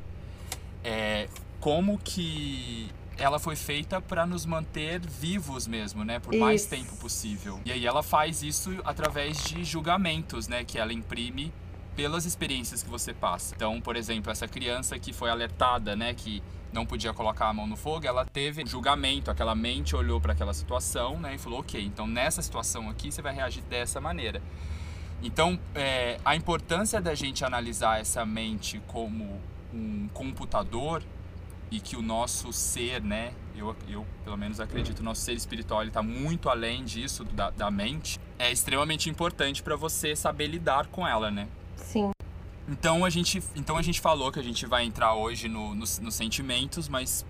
É, 0.84 1.28
como 1.60 1.98
que 1.98 2.88
ela 3.18 3.40
foi 3.40 3.56
feita 3.56 4.00
para 4.00 4.28
nos 4.28 4.46
manter 4.46 5.00
vivos 5.00 5.66
mesmo, 5.66 6.04
né? 6.04 6.20
Por 6.20 6.36
mais 6.36 6.62
Isso. 6.62 6.70
tempo 6.70 6.96
possível. 6.98 7.60
E 7.66 7.72
aí 7.72 7.84
ela 7.84 8.04
faz 8.04 8.44
isso 8.44 8.80
através 8.86 9.44
de 9.44 9.64
julgamentos, 9.64 10.48
né? 10.48 10.64
Que 10.64 10.78
ela 10.78 10.94
imprime 10.94 11.52
pelas 11.96 12.26
experiências 12.26 12.84
que 12.84 12.90
você 12.90 13.12
passa. 13.12 13.56
Então, 13.56 13.82
por 13.82 13.96
exemplo, 13.96 14.32
essa 14.32 14.48
criança 14.48 15.00
que 15.00 15.12
foi 15.12 15.32
alertada, 15.32 15.96
né? 15.96 16.14
Que 16.14 16.44
não 16.72 16.86
podia 16.86 17.12
colocar 17.12 17.48
a 17.50 17.54
mão 17.54 17.66
no 17.66 17.76
fogo, 17.76 18.06
ela 18.06 18.26
teve 18.26 18.64
um 18.64 18.68
julgamento, 18.68 19.32
aquela 19.32 19.56
mente 19.56 19.96
olhou 19.96 20.22
para 20.22 20.34
aquela 20.34 20.54
situação, 20.54 21.20
né? 21.20 21.36
E 21.36 21.38
falou, 21.40 21.60
ok, 21.60 21.84
então 21.84 22.06
nessa 22.06 22.42
situação 22.42 22.90
aqui 22.90 23.12
você 23.12 23.22
vai 23.22 23.34
reagir 23.34 23.64
dessa 23.64 24.00
maneira. 24.00 24.42
Então, 25.24 25.58
é, 25.74 26.20
a 26.26 26.36
importância 26.36 27.00
da 27.00 27.16
gente 27.16 27.46
analisar 27.46 28.02
essa 28.02 28.26
mente 28.26 28.82
como 28.88 29.40
um 29.74 30.10
computador 30.10 31.02
e 31.72 31.80
que 31.80 31.96
o 31.96 32.02
nosso 32.02 32.52
ser, 32.52 33.02
né? 33.02 33.34
Eu, 33.56 33.76
eu 33.88 34.06
pelo 34.24 34.38
menos 34.38 34.60
acredito, 34.60 35.00
o 35.00 35.04
nosso 35.04 35.22
ser 35.22 35.34
espiritual 35.34 35.82
está 35.84 36.04
muito 36.04 36.50
além 36.50 36.84
disso, 36.84 37.24
da, 37.24 37.50
da 37.50 37.72
mente, 37.72 38.20
é 38.38 38.52
extremamente 38.52 39.10
importante 39.10 39.64
para 39.64 39.76
você 39.78 40.16
saber 40.16 40.48
lidar 40.48 40.88
com 40.88 41.08
ela, 41.08 41.32
né? 41.32 41.48
Sim. 41.78 42.12
Então 42.68 43.06
a 43.06 43.10
gente, 43.10 43.42
então 43.56 43.78
a 43.78 43.82
gente 43.82 44.02
falou 44.02 44.32
que 44.32 44.40
a 44.40 44.44
gente 44.44 44.66
vai 44.66 44.84
entrar 44.84 45.16
hoje 45.16 45.48
no, 45.48 45.74
nos, 45.74 46.00
nos 46.00 46.16
sentimentos, 46.16 46.90
mas 46.90 47.26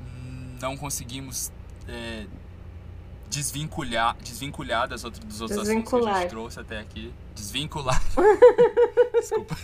hum, 0.00 0.56
não 0.60 0.76
conseguimos 0.76 1.52
é, 1.88 2.26
desvincular, 3.32 4.14
desvincular 4.22 4.86
das 4.86 5.04
outras, 5.04 5.24
dos 5.24 5.40
outros 5.40 5.58
assuntos 5.60 5.88
que 5.90 5.96
a 5.96 5.98
Desvincular. 5.98 6.20
gente 6.20 6.30
trouxe 6.30 6.60
até 6.60 6.78
aqui. 6.78 7.12
Desvincular. 7.34 8.02
Desculpa. 9.18 9.56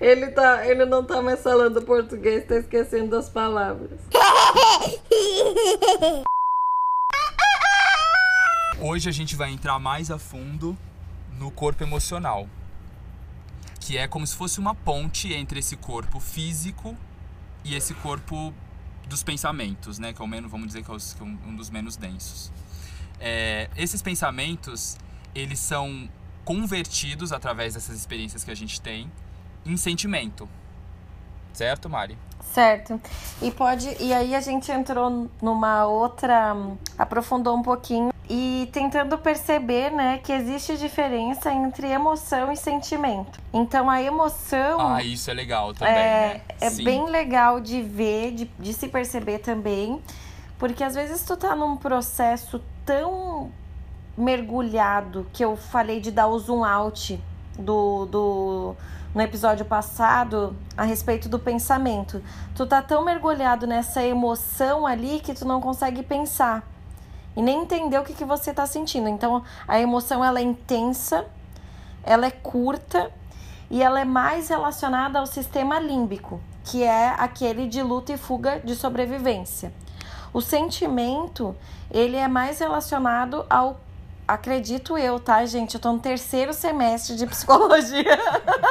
Ele, 0.00 0.28
tá, 0.28 0.64
ele 0.64 0.84
não 0.84 1.04
tá 1.04 1.20
mais 1.20 1.42
falando 1.42 1.82
português, 1.82 2.46
tá 2.46 2.56
esquecendo 2.56 3.10
das 3.10 3.28
palavras. 3.28 3.98
Hoje 8.80 9.08
a 9.08 9.12
gente 9.12 9.34
vai 9.34 9.50
entrar 9.50 9.78
mais 9.80 10.08
a 10.10 10.18
fundo 10.18 10.78
no 11.36 11.50
corpo 11.50 11.82
emocional, 11.82 12.48
que 13.80 13.98
é 13.98 14.06
como 14.06 14.24
se 14.24 14.36
fosse 14.36 14.60
uma 14.60 14.74
ponte 14.74 15.32
entre 15.32 15.58
esse 15.58 15.76
corpo 15.76 16.20
físico 16.20 16.96
e 17.64 17.74
esse 17.74 17.92
corpo 17.94 18.54
dos 19.08 19.22
pensamentos, 19.22 19.98
né? 19.98 20.12
Que 20.12 20.22
é 20.22 20.26
menos, 20.26 20.50
vamos 20.50 20.66
dizer 20.68 20.84
que 20.84 20.90
é, 20.90 20.94
é 20.94 21.24
um 21.24 21.56
dos 21.56 21.70
menos 21.70 21.96
densos. 21.96 22.52
É, 23.20 23.70
esses 23.76 24.02
pensamentos, 24.02 24.96
eles 25.34 25.58
são 25.58 26.08
convertidos 26.44 27.32
através 27.32 27.74
dessas 27.74 27.96
experiências 27.96 28.42
que 28.42 28.50
a 28.50 28.56
gente 28.56 28.80
tem 28.80 29.10
em 29.64 29.76
sentimento, 29.76 30.48
certo, 31.52 31.88
Mari? 31.88 32.18
Certo. 32.52 33.00
E 33.40 33.50
pode. 33.50 33.96
E 34.00 34.12
aí 34.12 34.34
a 34.34 34.40
gente 34.40 34.70
entrou 34.70 35.30
numa 35.40 35.86
outra. 35.86 36.54
aprofundou 36.98 37.56
um 37.56 37.62
pouquinho 37.62 38.11
e 38.28 38.68
tentando 38.72 39.18
perceber, 39.18 39.90
né, 39.90 40.18
que 40.18 40.32
existe 40.32 40.76
diferença 40.76 41.52
entre 41.52 41.88
emoção 41.88 42.52
e 42.52 42.56
sentimento. 42.56 43.40
Então 43.52 43.90
a 43.90 44.00
emoção 44.02 44.80
Ah, 44.80 45.02
isso 45.02 45.30
é 45.30 45.34
legal 45.34 45.74
também, 45.74 45.94
é, 45.94 46.34
né? 46.34 46.40
é 46.60 46.70
Sim. 46.70 46.84
bem 46.84 47.06
legal 47.10 47.60
de 47.60 47.82
ver, 47.82 48.32
de, 48.32 48.44
de 48.58 48.72
se 48.72 48.88
perceber 48.88 49.38
também. 49.38 50.00
Porque 50.58 50.84
às 50.84 50.94
vezes 50.94 51.24
tu 51.24 51.36
tá 51.36 51.56
num 51.56 51.76
processo 51.76 52.62
tão 52.86 53.50
mergulhado 54.16 55.26
que 55.32 55.44
eu 55.44 55.56
falei 55.56 56.00
de 56.00 56.10
dar 56.10 56.28
o 56.28 56.38
zoom 56.38 56.64
out 56.64 57.20
do, 57.58 58.06
do 58.06 58.76
no 59.14 59.20
episódio 59.20 59.64
passado 59.64 60.56
a 60.76 60.84
respeito 60.84 61.28
do 61.28 61.38
pensamento. 61.38 62.22
Tu 62.54 62.64
tá 62.64 62.80
tão 62.80 63.04
mergulhado 63.04 63.66
nessa 63.66 64.02
emoção 64.02 64.86
ali 64.86 65.20
que 65.20 65.34
tu 65.34 65.44
não 65.44 65.60
consegue 65.60 66.02
pensar 66.02 66.62
e 67.36 67.42
nem 67.42 67.62
entender 67.62 67.98
o 67.98 68.04
que, 68.04 68.14
que 68.14 68.24
você 68.24 68.52
tá 68.52 68.66
sentindo. 68.66 69.08
Então 69.08 69.42
a 69.66 69.80
emoção 69.80 70.24
ela 70.24 70.38
é 70.38 70.42
intensa, 70.42 71.26
ela 72.02 72.26
é 72.26 72.30
curta 72.30 73.10
e 73.70 73.82
ela 73.82 74.00
é 74.00 74.04
mais 74.04 74.48
relacionada 74.48 75.18
ao 75.18 75.26
sistema 75.26 75.78
límbico, 75.78 76.40
que 76.64 76.82
é 76.82 77.14
aquele 77.18 77.66
de 77.66 77.82
luta 77.82 78.12
e 78.12 78.16
fuga 78.16 78.60
de 78.60 78.74
sobrevivência. 78.74 79.72
O 80.32 80.40
sentimento, 80.40 81.54
ele 81.90 82.16
é 82.16 82.28
mais 82.28 82.58
relacionado 82.58 83.44
ao 83.48 83.80
acredito 84.32 84.96
eu, 84.98 85.18
tá, 85.18 85.44
gente? 85.46 85.74
Eu 85.74 85.80
tô 85.80 85.92
no 85.92 85.98
terceiro 85.98 86.52
semestre 86.52 87.16
de 87.16 87.26
psicologia. 87.26 88.18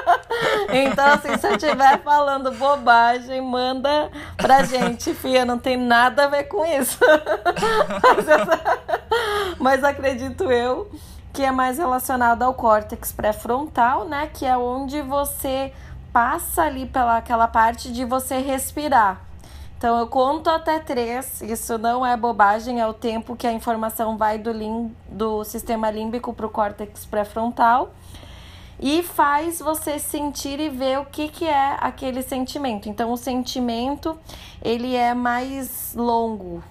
então, 0.74 1.06
assim, 1.14 1.38
se 1.38 1.48
eu 1.48 1.56
estiver 1.56 2.02
falando 2.02 2.52
bobagem, 2.52 3.42
manda 3.42 4.10
pra 4.38 4.64
gente, 4.64 5.14
Fia, 5.14 5.46
não 5.46 5.58
tem 5.58 5.78
nada 5.78 6.26
a 6.26 6.28
ver 6.28 6.46
com 6.46 6.66
isso. 6.66 7.00
mas, 8.02 9.60
mas 9.60 9.84
acredito 9.84 10.52
eu 10.52 10.90
que 11.34 11.44
é 11.44 11.52
mais 11.52 11.78
relacionado 11.78 12.44
ao 12.44 12.54
córtex 12.54 13.12
pré-frontal, 13.12 14.06
né? 14.06 14.30
Que 14.34 14.46
é 14.46 14.58
onde 14.58 15.02
você 15.02 15.74
passa 16.12 16.64
ali 16.64 16.86
pela 16.86 17.18
aquela 17.18 17.48
parte 17.48 17.92
de 17.92 18.04
você 18.04 18.38
respirar. 18.40 19.31
Então 19.82 19.98
eu 19.98 20.06
conto 20.06 20.48
até 20.48 20.78
três, 20.78 21.42
isso 21.42 21.76
não 21.80 22.06
é 22.06 22.16
bobagem, 22.16 22.80
é 22.80 22.86
o 22.86 22.94
tempo 22.94 23.36
que 23.36 23.48
a 23.48 23.52
informação 23.52 24.16
vai 24.16 24.38
do, 24.38 24.52
lim, 24.52 24.96
do 25.10 25.44
sistema 25.44 25.90
límbico 25.90 26.32
para 26.36 26.46
o 26.46 26.50
córtex 26.50 27.04
pré-frontal. 27.04 27.90
e 28.80 29.02
faz 29.02 29.58
você 29.58 29.98
sentir 29.98 30.60
e 30.60 30.70
ver 30.70 31.00
o 31.00 31.06
que, 31.06 31.30
que 31.30 31.46
é 31.48 31.78
aquele 31.80 32.22
sentimento. 32.22 32.90
Então, 32.90 33.12
o 33.12 33.18
sentimento 33.18 34.16
ele 34.62 34.96
é 34.96 35.16
mais 35.16 35.96
longo. 35.96 36.64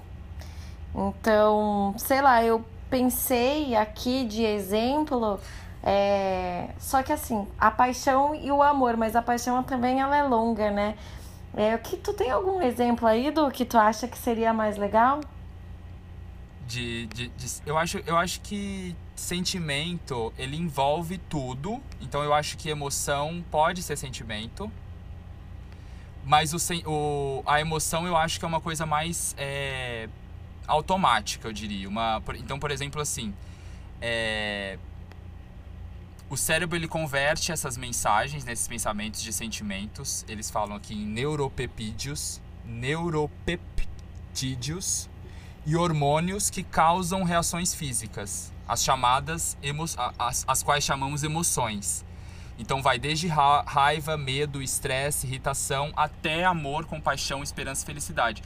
Então, 0.95 1.93
sei 1.99 2.23
lá, 2.23 2.45
eu 2.45 2.65
pensei 2.89 3.75
aqui 3.75 4.25
de 4.25 4.45
exemplo, 4.45 5.41
é... 5.83 6.69
só 6.79 7.03
que 7.03 7.13
assim, 7.13 7.45
a 7.59 7.73
paixão 7.73 8.37
e 8.37 8.53
o 8.53 8.63
amor, 8.63 8.97
mas 8.97 9.17
a 9.17 9.23
paixão 9.23 9.65
também 9.65 10.01
ela 10.01 10.17
é 10.17 10.23
longa, 10.23 10.71
né? 10.71 10.95
É, 11.57 11.77
que 11.79 11.97
tu 11.97 12.13
tem 12.13 12.31
algum 12.31 12.63
exemplo 12.63 13.07
aí 13.07 13.31
do 13.31 13.51
que 13.51 13.65
tu 13.65 13.77
acha 13.77 14.07
que 14.07 14.17
seria 14.17 14.53
mais 14.53 14.77
legal? 14.77 15.21
De, 16.67 17.07
de, 17.07 17.29
de, 17.29 17.47
eu, 17.67 17.77
acho, 17.77 17.99
eu 18.07 18.17
acho 18.17 18.41
que 18.41 18.95
sentimento 19.17 20.33
ele 20.39 20.57
envolve 20.57 21.19
tudo. 21.19 21.83
Então 22.01 22.23
eu 22.23 22.33
acho 22.33 22.57
que 22.57 22.69
emoção 22.69 23.45
pode 23.51 23.83
ser 23.83 23.97
sentimento. 23.97 24.71
Mas 26.25 26.53
o, 26.53 26.59
o, 26.87 27.43
a 27.47 27.61
emoção 27.61 28.07
eu 28.07 28.17
acho 28.17 28.39
que 28.39 28.45
é 28.45 28.49
uma 28.49 28.61
coisa 28.61 28.87
mais 28.87 29.35
é, 29.37 30.09
automática, 30.67 31.49
eu 31.49 31.53
diria. 31.53 31.89
Uma, 31.89 32.23
então, 32.37 32.59
por 32.59 32.71
exemplo, 32.71 33.01
assim, 33.01 33.35
é, 34.01 34.79
o 36.31 36.37
cérebro 36.37 36.77
ele 36.77 36.87
converte 36.87 37.51
essas 37.51 37.77
mensagens, 37.77 38.45
nesses 38.45 38.69
né, 38.69 38.73
pensamentos 38.73 39.21
de 39.21 39.33
sentimentos. 39.33 40.25
Eles 40.29 40.49
falam 40.49 40.77
aqui 40.77 40.95
em 40.95 41.05
neuropeptídeos, 41.05 42.41
neuropeptídeos 42.65 45.11
e 45.67 45.75
hormônios 45.75 46.49
que 46.49 46.63
causam 46.63 47.25
reações 47.25 47.75
físicas, 47.75 48.53
as 48.67 48.83
chamadas 48.85 49.59
as, 50.17 50.45
as 50.47 50.63
quais 50.63 50.85
chamamos 50.85 51.25
emoções. 51.25 52.05
Então 52.57 52.81
vai 52.81 52.97
desde 52.99 53.27
ra 53.27 53.65
raiva, 53.67 54.17
medo, 54.17 54.63
estresse, 54.63 55.27
irritação 55.27 55.93
até 55.97 56.45
amor, 56.45 56.87
compaixão, 56.87 57.43
esperança 57.43 57.83
e 57.83 57.87
felicidade. 57.87 58.41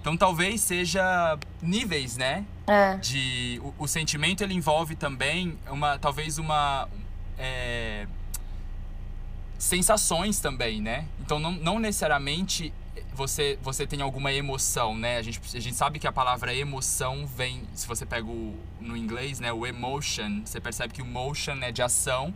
Então 0.00 0.16
talvez 0.16 0.60
seja 0.60 1.38
níveis, 1.62 2.16
né? 2.16 2.44
É. 2.66 2.96
De 2.96 3.60
o, 3.62 3.84
o 3.84 3.86
sentimento 3.86 4.42
ele 4.42 4.54
envolve 4.54 4.96
também 4.96 5.56
uma 5.70 5.96
talvez 5.98 6.38
uma 6.38 6.88
é, 7.38 8.06
sensações 9.58 10.40
também, 10.40 10.80
né? 10.80 11.06
Então 11.20 11.38
não, 11.38 11.52
não 11.52 11.78
necessariamente 11.78 12.72
você, 13.14 13.58
você 13.60 13.86
tem 13.86 14.00
alguma 14.00 14.32
emoção, 14.32 14.96
né? 14.96 15.18
A 15.18 15.22
gente, 15.22 15.40
a 15.54 15.60
gente 15.60 15.74
sabe 15.74 15.98
que 15.98 16.06
a 16.06 16.12
palavra 16.12 16.54
emoção 16.54 17.26
vem, 17.26 17.62
se 17.74 17.86
você 17.86 18.06
pega 18.06 18.28
o, 18.28 18.56
no 18.80 18.96
inglês, 18.96 19.40
né, 19.40 19.52
o 19.52 19.66
emotion, 19.66 20.42
você 20.44 20.60
percebe 20.60 20.94
que 20.94 21.02
o 21.02 21.06
motion 21.06 21.58
é 21.62 21.72
de 21.72 21.82
ação. 21.82 22.34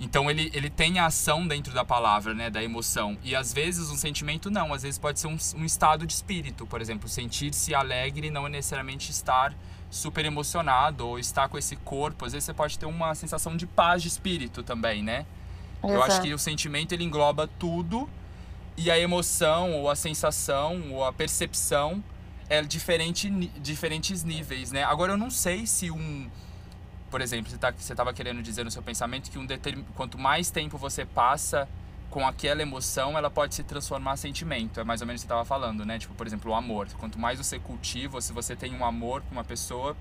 Então 0.00 0.30
ele, 0.30 0.50
ele 0.54 0.70
tem 0.70 0.98
a 0.98 1.06
ação 1.06 1.46
dentro 1.46 1.74
da 1.74 1.84
palavra, 1.84 2.32
né, 2.32 2.48
da 2.48 2.62
emoção. 2.62 3.18
E 3.22 3.34
às 3.36 3.52
vezes 3.52 3.90
um 3.90 3.96
sentimento 3.96 4.50
não, 4.50 4.72
às 4.72 4.82
vezes 4.82 4.98
pode 4.98 5.20
ser 5.20 5.26
um, 5.26 5.36
um 5.56 5.64
estado 5.64 6.06
de 6.06 6.12
espírito, 6.12 6.66
por 6.66 6.80
exemplo, 6.80 7.08
sentir-se 7.08 7.74
alegre 7.74 8.30
não 8.30 8.46
é 8.46 8.50
necessariamente 8.50 9.10
estar 9.10 9.54
super 9.90 10.24
emocionado 10.24 11.06
ou 11.06 11.18
estar 11.18 11.48
com 11.48 11.56
esse 11.56 11.76
corpo, 11.76 12.24
às 12.24 12.32
vezes 12.32 12.44
você 12.44 12.54
pode 12.54 12.78
ter 12.78 12.86
uma 12.86 13.14
sensação 13.14 13.56
de 13.56 13.66
paz 13.66 14.02
de 14.02 14.08
espírito 14.08 14.62
também, 14.62 15.02
né? 15.02 15.24
Exato. 15.82 15.92
Eu 15.92 16.02
acho 16.02 16.22
que 16.22 16.34
o 16.34 16.38
sentimento 16.38 16.92
ele 16.92 17.04
engloba 17.04 17.48
tudo 17.58 18.08
e 18.76 18.90
a 18.90 18.98
emoção 18.98 19.72
ou 19.72 19.90
a 19.90 19.96
sensação 19.96 20.92
ou 20.92 21.04
a 21.04 21.12
percepção 21.12 22.02
é 22.48 22.62
diferente 22.62 23.30
diferentes 23.60 24.24
níveis, 24.24 24.72
né? 24.72 24.84
Agora 24.84 25.12
eu 25.12 25.16
não 25.16 25.30
sei 25.30 25.66
se 25.66 25.90
um 25.90 26.28
por 27.10 27.22
exemplo, 27.22 27.50
você 27.50 27.56
tá, 27.56 27.72
estava 27.78 28.12
querendo 28.12 28.42
dizer 28.42 28.64
no 28.64 28.70
seu 28.70 28.82
pensamento 28.82 29.30
que 29.30 29.38
um 29.38 29.46
determin, 29.46 29.84
quanto 29.94 30.18
mais 30.18 30.50
tempo 30.50 30.76
você 30.76 31.06
passa 31.06 31.66
com 32.10 32.26
aquela 32.26 32.62
emoção, 32.62 33.18
ela 33.18 33.30
pode 33.30 33.54
se 33.54 33.62
transformar 33.62 34.14
em 34.14 34.16
sentimento. 34.16 34.80
É 34.80 34.84
mais 34.84 35.00
ou 35.00 35.06
menos 35.06 35.20
o 35.20 35.24
que 35.24 35.28
você 35.28 35.34
estava 35.34 35.44
falando, 35.44 35.84
né? 35.84 35.98
Tipo, 35.98 36.14
por 36.14 36.26
exemplo, 36.26 36.50
o 36.50 36.54
amor. 36.54 36.88
Quanto 36.98 37.18
mais 37.18 37.38
você 37.38 37.58
cultiva, 37.58 38.20
se 38.20 38.32
você 38.32 38.56
tem 38.56 38.74
um 38.74 38.84
amor 38.84 39.22
com 39.22 39.32
uma 39.32 39.44
pessoa, 39.44 39.96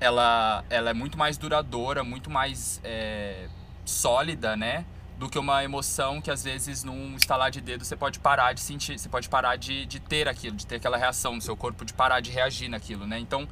ela, 0.00 0.64
ela 0.70 0.90
é 0.90 0.94
muito 0.94 1.18
mais 1.18 1.36
duradoura, 1.36 2.02
muito 2.02 2.30
mais 2.30 2.80
é, 2.82 3.48
sólida, 3.84 4.56
né? 4.56 4.84
Do 5.18 5.28
que 5.28 5.38
uma 5.38 5.62
emoção 5.64 6.20
que 6.20 6.30
às 6.30 6.44
vezes 6.44 6.84
num 6.84 7.16
estalar 7.16 7.50
de 7.50 7.60
dedo 7.60 7.84
você 7.84 7.96
pode 7.96 8.18
parar 8.18 8.52
de 8.52 8.60
sentir, 8.60 8.98
você 8.98 9.08
pode 9.08 9.28
parar 9.28 9.56
de, 9.56 9.86
de 9.86 9.98
ter 9.98 10.28
aquilo, 10.28 10.56
de 10.56 10.66
ter 10.66 10.76
aquela 10.76 10.98
reação 10.98 11.34
no 11.34 11.40
seu 11.40 11.56
corpo, 11.56 11.84
de 11.84 11.94
parar 11.94 12.20
de 12.20 12.30
reagir 12.30 12.68
naquilo, 12.68 13.06
né? 13.06 13.18
Então. 13.18 13.46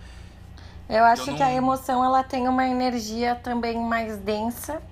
Eu 0.88 1.04
acho 1.04 1.22
eu 1.22 1.26
não... 1.28 1.36
que 1.36 1.42
a 1.42 1.52
emoção 1.52 2.04
ela 2.04 2.22
tem 2.22 2.46
uma 2.48 2.66
energia 2.66 3.34
também 3.34 3.78
mais 3.78 4.18
densa 4.18 4.82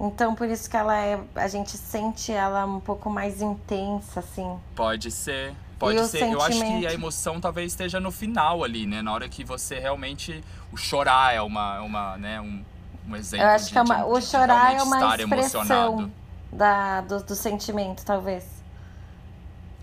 então 0.00 0.34
por 0.34 0.48
isso 0.48 0.68
que 0.68 0.76
ela 0.76 0.96
é. 0.96 1.20
A 1.34 1.48
gente 1.48 1.76
sente 1.76 2.32
ela 2.32 2.64
um 2.66 2.80
pouco 2.80 3.08
mais 3.08 3.40
intensa, 3.40 4.20
assim. 4.20 4.58
Pode 4.74 5.10
ser. 5.10 5.54
Pode 5.78 5.98
e 5.98 6.04
ser. 6.06 6.32
Eu 6.32 6.40
acho 6.42 6.58
que 6.58 6.86
a 6.86 6.92
emoção 6.92 7.40
talvez 7.40 7.72
esteja 7.72 8.00
no 8.00 8.10
final 8.10 8.64
ali, 8.64 8.86
né? 8.86 9.02
Na 9.02 9.12
hora 9.12 9.28
que 9.28 9.44
você 9.44 9.78
realmente. 9.78 10.42
O 10.72 10.76
chorar 10.76 11.34
é 11.34 11.40
uma, 11.40 11.80
uma 11.80 12.16
né? 12.16 12.40
um, 12.40 12.64
um 13.08 13.16
exemplo. 13.16 13.46
Eu 13.46 13.50
acho 13.50 13.66
de, 13.66 13.72
que 13.72 13.78
é 13.78 13.82
uma, 13.82 13.96
de, 13.96 14.02
o 14.02 14.20
chorar 14.20 14.74
é 14.74 14.82
uma 14.82 15.16
expressão 15.16 16.10
da, 16.52 17.00
do, 17.00 17.22
do 17.22 17.34
sentimento, 17.34 18.04
talvez. 18.04 18.44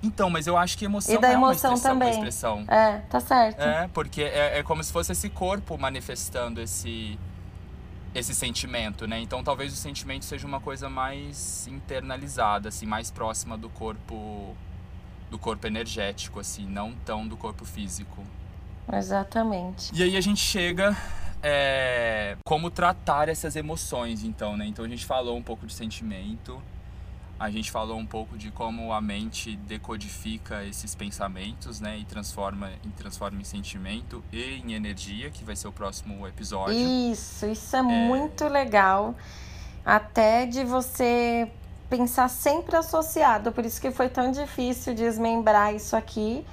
Então, 0.03 0.29
mas 0.29 0.47
eu 0.47 0.57
acho 0.57 0.77
que 0.77 0.85
emoção 0.85 1.15
e 1.15 1.17
da 1.19 1.29
é 1.29 1.33
emoção 1.33 1.71
uma 1.71 1.75
expressão, 1.75 1.93
também. 1.93 2.09
Uma 2.09 2.15
expressão. 2.15 2.65
É, 2.67 2.97
tá 3.09 3.19
certo. 3.19 3.61
É, 3.61 3.87
porque 3.93 4.23
é, 4.23 4.59
é 4.59 4.63
como 4.63 4.83
se 4.83 4.91
fosse 4.91 5.11
esse 5.11 5.29
corpo 5.29 5.77
manifestando 5.77 6.59
esse 6.59 7.19
esse 8.13 8.35
sentimento, 8.35 9.07
né? 9.07 9.19
Então 9.19 9.43
talvez 9.43 9.73
o 9.73 9.75
sentimento 9.75 10.25
seja 10.25 10.45
uma 10.45 10.59
coisa 10.59 10.89
mais 10.89 11.67
internalizada, 11.67 12.69
assim, 12.69 12.85
mais 12.85 13.09
próxima 13.09 13.57
do 13.57 13.69
corpo 13.69 14.55
do 15.29 15.39
corpo 15.39 15.65
energético, 15.65 16.41
assim, 16.41 16.65
não 16.65 16.93
tão 17.05 17.25
do 17.25 17.37
corpo 17.37 17.63
físico. 17.63 18.21
Exatamente. 18.91 19.91
E 19.95 20.03
aí 20.03 20.17
a 20.17 20.21
gente 20.21 20.41
chega 20.41 20.95
é, 21.41 22.35
como 22.45 22.69
tratar 22.69 23.29
essas 23.29 23.55
emoções, 23.55 24.23
então, 24.23 24.57
né? 24.57 24.65
Então 24.65 24.83
a 24.83 24.87
gente 24.89 25.05
falou 25.05 25.37
um 25.37 25.41
pouco 25.41 25.65
de 25.65 25.73
sentimento, 25.73 26.61
a 27.41 27.49
gente 27.49 27.71
falou 27.71 27.97
um 27.97 28.05
pouco 28.05 28.37
de 28.37 28.51
como 28.51 28.93
a 28.93 29.01
mente 29.01 29.55
decodifica 29.55 30.63
esses 30.63 30.93
pensamentos, 30.93 31.81
né, 31.81 31.97
e 31.97 32.05
transforma, 32.05 32.69
e 32.85 32.89
transforma 32.89 33.41
em 33.41 33.43
sentimento 33.43 34.23
e 34.31 34.61
em 34.63 34.73
energia, 34.73 35.31
que 35.31 35.43
vai 35.43 35.55
ser 35.55 35.67
o 35.67 35.71
próximo 35.71 36.27
episódio. 36.27 36.75
Isso, 36.75 37.47
isso 37.47 37.75
é, 37.75 37.79
é... 37.79 37.81
muito 37.81 38.47
legal. 38.47 39.15
Até 39.83 40.45
de 40.45 40.63
você 40.63 41.51
pensar 41.89 42.29
sempre 42.29 42.75
associado, 42.75 43.51
por 43.51 43.65
isso 43.65 43.81
que 43.81 43.89
foi 43.89 44.07
tão 44.07 44.31
difícil 44.31 44.93
desmembrar 44.93 45.73
isso 45.73 45.95
aqui, 45.95 46.45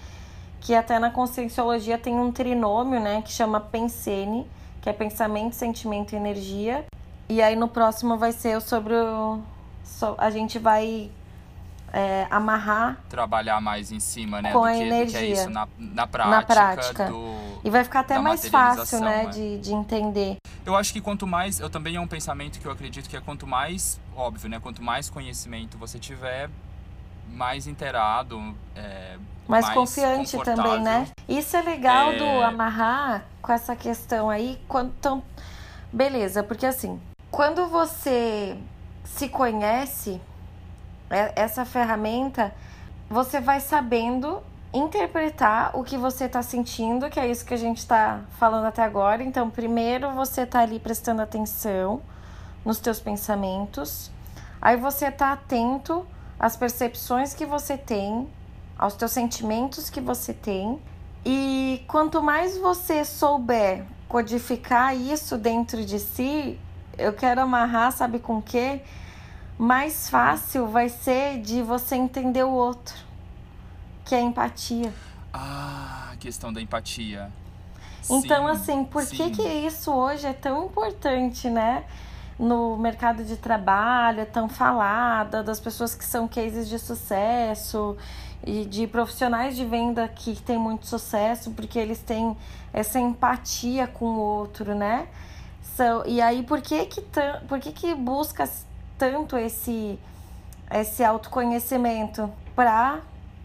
que 0.58 0.74
até 0.74 0.98
na 0.98 1.10
conscienciologia 1.10 1.98
tem 1.98 2.14
um 2.14 2.32
trinômio, 2.32 2.98
né, 2.98 3.20
que 3.20 3.30
chama 3.30 3.60
Pensene, 3.60 4.50
que 4.80 4.88
é 4.88 4.92
pensamento, 4.94 5.54
sentimento 5.54 6.14
e 6.14 6.16
energia. 6.16 6.86
E 7.28 7.42
aí 7.42 7.54
no 7.54 7.68
próximo 7.68 8.16
vai 8.16 8.32
ser 8.32 8.58
sobre 8.62 8.94
o 8.94 9.38
a 10.18 10.30
gente 10.30 10.58
vai 10.58 11.10
é, 11.92 12.26
amarrar. 12.30 12.98
Trabalhar 13.08 13.60
mais 13.60 13.90
em 13.90 14.00
cima, 14.00 14.42
né? 14.42 14.52
Com 14.52 14.60
do 14.60 14.64
a 14.64 14.72
que, 14.72 14.82
energia. 14.82 15.06
Do 15.06 15.10
que 15.12 15.16
é 15.16 15.26
isso 15.26 15.50
na, 15.50 15.68
na 15.78 16.06
prática. 16.06 16.36
Na 16.36 16.42
prática. 16.42 17.06
Do, 17.06 17.60
e 17.64 17.70
vai 17.70 17.84
ficar 17.84 18.00
até 18.00 18.18
mais 18.18 18.48
fácil, 18.48 19.00
né? 19.00 19.24
É. 19.24 19.26
De, 19.28 19.58
de 19.58 19.72
entender. 19.72 20.36
Eu 20.64 20.76
acho 20.76 20.92
que 20.92 21.00
quanto 21.00 21.26
mais. 21.26 21.60
Eu 21.60 21.70
também 21.70 21.96
é 21.96 22.00
um 22.00 22.06
pensamento 22.06 22.58
que 22.60 22.66
eu 22.66 22.72
acredito 22.72 23.08
que 23.08 23.16
é 23.16 23.20
quanto 23.20 23.46
mais. 23.46 24.00
Óbvio, 24.16 24.48
né? 24.48 24.60
Quanto 24.60 24.82
mais 24.82 25.08
conhecimento 25.08 25.78
você 25.78 25.98
tiver, 25.98 26.50
mais 27.28 27.66
inteirado. 27.66 28.54
É, 28.76 29.16
mais, 29.46 29.64
mais 29.64 29.74
confiante 29.74 30.36
também, 30.44 30.80
né? 30.80 31.08
Isso 31.28 31.56
é 31.56 31.62
legal 31.62 32.12
é... 32.12 32.18
do 32.18 32.44
amarrar 32.44 33.24
com 33.40 33.52
essa 33.52 33.74
questão 33.74 34.28
aí. 34.28 34.60
Quando, 34.68 34.92
então, 34.98 35.22
beleza, 35.90 36.42
porque 36.42 36.66
assim, 36.66 37.00
quando 37.30 37.66
você 37.66 38.58
se 39.16 39.28
conhece, 39.28 40.20
é, 41.10 41.32
essa 41.34 41.64
ferramenta, 41.64 42.54
você 43.08 43.40
vai 43.40 43.60
sabendo 43.60 44.42
interpretar 44.72 45.70
o 45.74 45.82
que 45.82 45.96
você 45.96 46.24
está 46.24 46.42
sentindo, 46.42 47.08
que 47.08 47.18
é 47.18 47.26
isso 47.26 47.44
que 47.44 47.54
a 47.54 47.58
gente 47.58 47.78
está 47.78 48.20
falando 48.38 48.66
até 48.66 48.82
agora. 48.82 49.22
Então, 49.22 49.50
primeiro 49.50 50.10
você 50.12 50.42
está 50.42 50.60
ali 50.60 50.78
prestando 50.78 51.22
atenção 51.22 52.02
nos 52.64 52.78
teus 52.78 53.00
pensamentos, 53.00 54.10
aí 54.60 54.76
você 54.76 55.06
está 55.06 55.32
atento 55.32 56.06
às 56.38 56.56
percepções 56.56 57.32
que 57.32 57.46
você 57.46 57.78
tem, 57.78 58.28
aos 58.78 58.94
teus 58.94 59.12
sentimentos 59.12 59.88
que 59.88 60.00
você 60.00 60.34
tem. 60.34 60.80
E 61.24 61.82
quanto 61.88 62.22
mais 62.22 62.56
você 62.58 63.04
souber 63.04 63.84
codificar 64.08 64.96
isso 64.96 65.36
dentro 65.36 65.84
de 65.84 65.98
si, 65.98 66.58
eu 66.98 67.12
quero 67.12 67.40
amarrar, 67.40 67.92
sabe 67.92 68.18
com 68.18 68.42
quê? 68.42 68.82
Mais 69.56 70.10
fácil 70.10 70.66
vai 70.66 70.88
ser 70.88 71.40
de 71.40 71.62
você 71.62 71.96
entender 71.96 72.42
o 72.42 72.50
outro, 72.50 72.94
que 74.04 74.14
é 74.14 74.18
a 74.18 74.22
empatia. 74.22 74.92
Ah, 75.32 76.12
questão 76.18 76.52
da 76.52 76.60
empatia. 76.60 77.30
Então, 78.10 78.46
assim, 78.46 78.84
por 78.84 79.06
que, 79.06 79.30
que 79.30 79.42
isso 79.42 79.92
hoje 79.92 80.26
é 80.26 80.32
tão 80.32 80.66
importante, 80.66 81.48
né? 81.50 81.84
No 82.38 82.76
mercado 82.76 83.24
de 83.24 83.36
trabalho, 83.36 84.20
é 84.20 84.24
tão 84.24 84.48
falada, 84.48 85.42
das 85.42 85.60
pessoas 85.60 85.94
que 85.94 86.04
são 86.04 86.26
cases 86.26 86.68
de 86.68 86.78
sucesso 86.78 87.96
e 88.46 88.64
de 88.64 88.86
profissionais 88.86 89.56
de 89.56 89.64
venda 89.64 90.08
que 90.08 90.40
têm 90.40 90.58
muito 90.58 90.86
sucesso, 90.86 91.50
porque 91.50 91.78
eles 91.78 92.00
têm 92.00 92.36
essa 92.72 92.98
empatia 92.98 93.86
com 93.86 94.06
o 94.06 94.18
outro, 94.18 94.74
né? 94.74 95.08
So, 95.76 96.06
e 96.06 96.20
aí, 96.20 96.42
por 96.42 96.60
que 96.60 96.86
que, 96.86 97.02
por 97.48 97.60
que, 97.60 97.72
que 97.72 97.94
busca 97.94 98.48
tanto 98.96 99.36
esse, 99.36 99.98
esse 100.70 101.04
autoconhecimento? 101.04 102.30
Para 102.54 103.00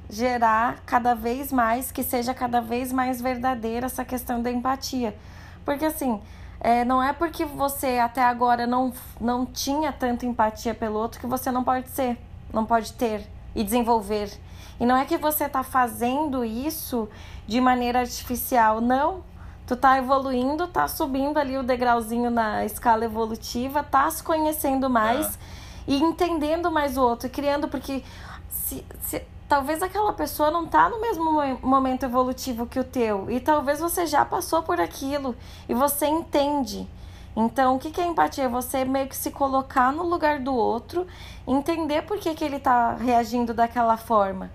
gerar 0.10 0.82
cada 0.86 1.14
vez 1.14 1.52
mais, 1.52 1.92
que 1.92 2.04
seja 2.04 2.34
cada 2.34 2.62
vez 2.62 2.92
mais 2.92 3.22
verdadeira 3.22 3.86
essa 3.86 4.04
questão 4.04 4.42
da 4.42 4.52
empatia. 4.52 5.16
Porque 5.64 5.86
assim, 5.86 6.22
é, 6.60 6.86
não 6.86 7.02
é 7.02 7.12
porque 7.14 7.46
você 7.46 8.00
até 8.00 8.24
agora 8.24 8.66
não, 8.68 8.94
não 9.20 9.46
tinha 9.46 9.92
tanta 9.92 10.26
empatia 10.26 10.74
pelo 10.74 10.98
outro 11.00 11.20
que 11.20 11.28
você 11.28 11.52
não 11.52 11.64
pode 11.64 11.90
ser, 11.90 12.18
não 12.54 12.66
pode 12.66 12.94
ter 12.94 13.28
e 13.56 13.64
desenvolver. 13.64 14.32
E 14.80 14.86
não 14.86 14.96
é 14.96 15.06
que 15.06 15.18
você 15.18 15.46
está 15.46 15.64
fazendo 15.64 16.44
isso 16.44 17.10
de 17.48 17.60
maneira 17.60 18.00
artificial, 18.00 18.82
não. 18.82 19.24
Tu 19.65 19.76
tá 19.76 19.97
evoluindo, 19.97 20.67
tá 20.67 20.88
subindo 20.88 21.38
ali 21.38 21.58
o 21.58 21.63
degrauzinho 21.63 22.30
na 22.30 22.65
escala 22.65 23.06
evolutiva, 23.06 23.82
tá 23.82 24.10
se 24.12 24.21
conhecendo 24.21 24.89
mais 24.89 25.28
é. 25.28 25.39
e 25.88 26.02
entendendo 26.02 26.69
mais 26.69 26.97
o 26.97 27.02
outro, 27.02 27.30
criando, 27.30 27.67
porque 27.67 28.04
se, 28.49 28.86
se 29.02 29.21
talvez 29.47 29.82
aquela 29.82 30.12
pessoa 30.13 30.52
não 30.52 30.65
tá 30.65 30.89
no 30.89 30.99
mesmo 30.99 31.32
momento 31.62 32.04
evolutivo 32.04 32.65
que 32.65 32.80
o 32.80 32.84
teu 32.84 33.30
e 33.30 33.39
talvez 33.39 33.80
você 33.80 34.06
já 34.06 34.26
passou 34.26 34.63
por 34.63 34.82
aquilo 34.82 35.36
e 35.69 35.73
você 35.73 36.08
entende. 36.08 36.88
Então, 37.36 37.76
o 37.76 37.80
que 37.80 37.99
é 37.99 38.06
empatia? 38.06 38.47
Você 38.47 38.86
meio 38.86 39.08
que 39.08 39.15
se 39.15 39.32
colocar 39.32 39.91
no 39.91 40.04
lugar 40.04 40.39
do 40.39 40.54
outro, 40.54 41.08
entender 41.47 42.04
por 42.04 42.19
que, 42.19 42.34
que 42.36 42.43
ele 42.43 42.60
tá 42.60 42.93
reagindo 42.93 43.54
daquela 43.54 43.97
forma. 43.97 44.52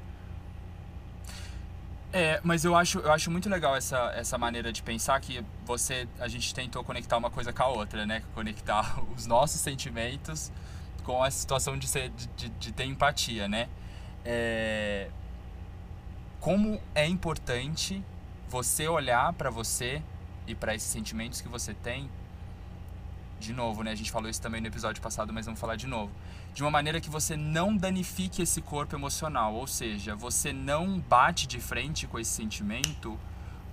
É, 2.12 2.40
mas 2.42 2.64
eu 2.64 2.74
acho, 2.74 3.00
eu 3.00 3.12
acho 3.12 3.30
muito 3.30 3.50
legal 3.50 3.76
essa, 3.76 4.12
essa 4.14 4.38
maneira 4.38 4.72
de 4.72 4.82
pensar 4.82 5.20
que 5.20 5.44
você, 5.66 6.08
a 6.18 6.26
gente 6.26 6.54
tentou 6.54 6.82
conectar 6.82 7.18
uma 7.18 7.30
coisa 7.30 7.52
com 7.52 7.62
a 7.62 7.68
outra, 7.68 8.06
né? 8.06 8.22
Conectar 8.34 8.98
os 9.14 9.26
nossos 9.26 9.60
sentimentos 9.60 10.50
com 11.04 11.22
a 11.22 11.30
situação 11.30 11.76
de, 11.76 11.86
ser, 11.86 12.10
de, 12.36 12.48
de, 12.48 12.72
ter 12.72 12.84
empatia, 12.84 13.48
né? 13.48 13.68
é, 14.30 15.08
como 16.38 16.80
é 16.94 17.06
importante 17.06 18.04
você 18.48 18.86
olhar 18.86 19.32
para 19.32 19.50
você 19.50 20.02
e 20.46 20.54
para 20.54 20.74
esses 20.74 20.88
sentimentos 20.88 21.40
que 21.40 21.48
você 21.48 21.72
tem. 21.72 22.10
De 23.40 23.52
novo, 23.52 23.82
né? 23.82 23.92
A 23.92 23.94
gente 23.94 24.10
falou 24.10 24.28
isso 24.28 24.42
também 24.42 24.60
no 24.60 24.66
episódio 24.66 25.00
passado, 25.00 25.32
mas 25.32 25.46
vamos 25.46 25.60
falar 25.60 25.76
de 25.76 25.86
novo. 25.86 26.12
De 26.54 26.62
uma 26.62 26.70
maneira 26.70 27.00
que 27.00 27.08
você 27.08 27.36
não 27.36 27.76
danifique 27.76 28.42
esse 28.42 28.60
corpo 28.60 28.96
emocional, 28.96 29.54
ou 29.54 29.66
seja, 29.66 30.16
você 30.16 30.52
não 30.52 30.98
bate 30.98 31.46
de 31.46 31.60
frente 31.60 32.06
com 32.06 32.18
esse 32.18 32.30
sentimento 32.30 33.18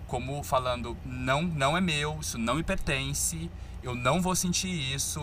como 0.08 0.44
falando 0.44 0.96
não 1.04 1.42
não 1.42 1.76
é 1.76 1.82
meu, 1.82 2.20
isso 2.22 2.38
não 2.38 2.56
me 2.56 2.64
pertence, 2.64 3.50
eu 3.82 3.96
não 3.96 4.22
vou 4.22 4.36
sentir 4.36 4.70
isso, 4.94 5.20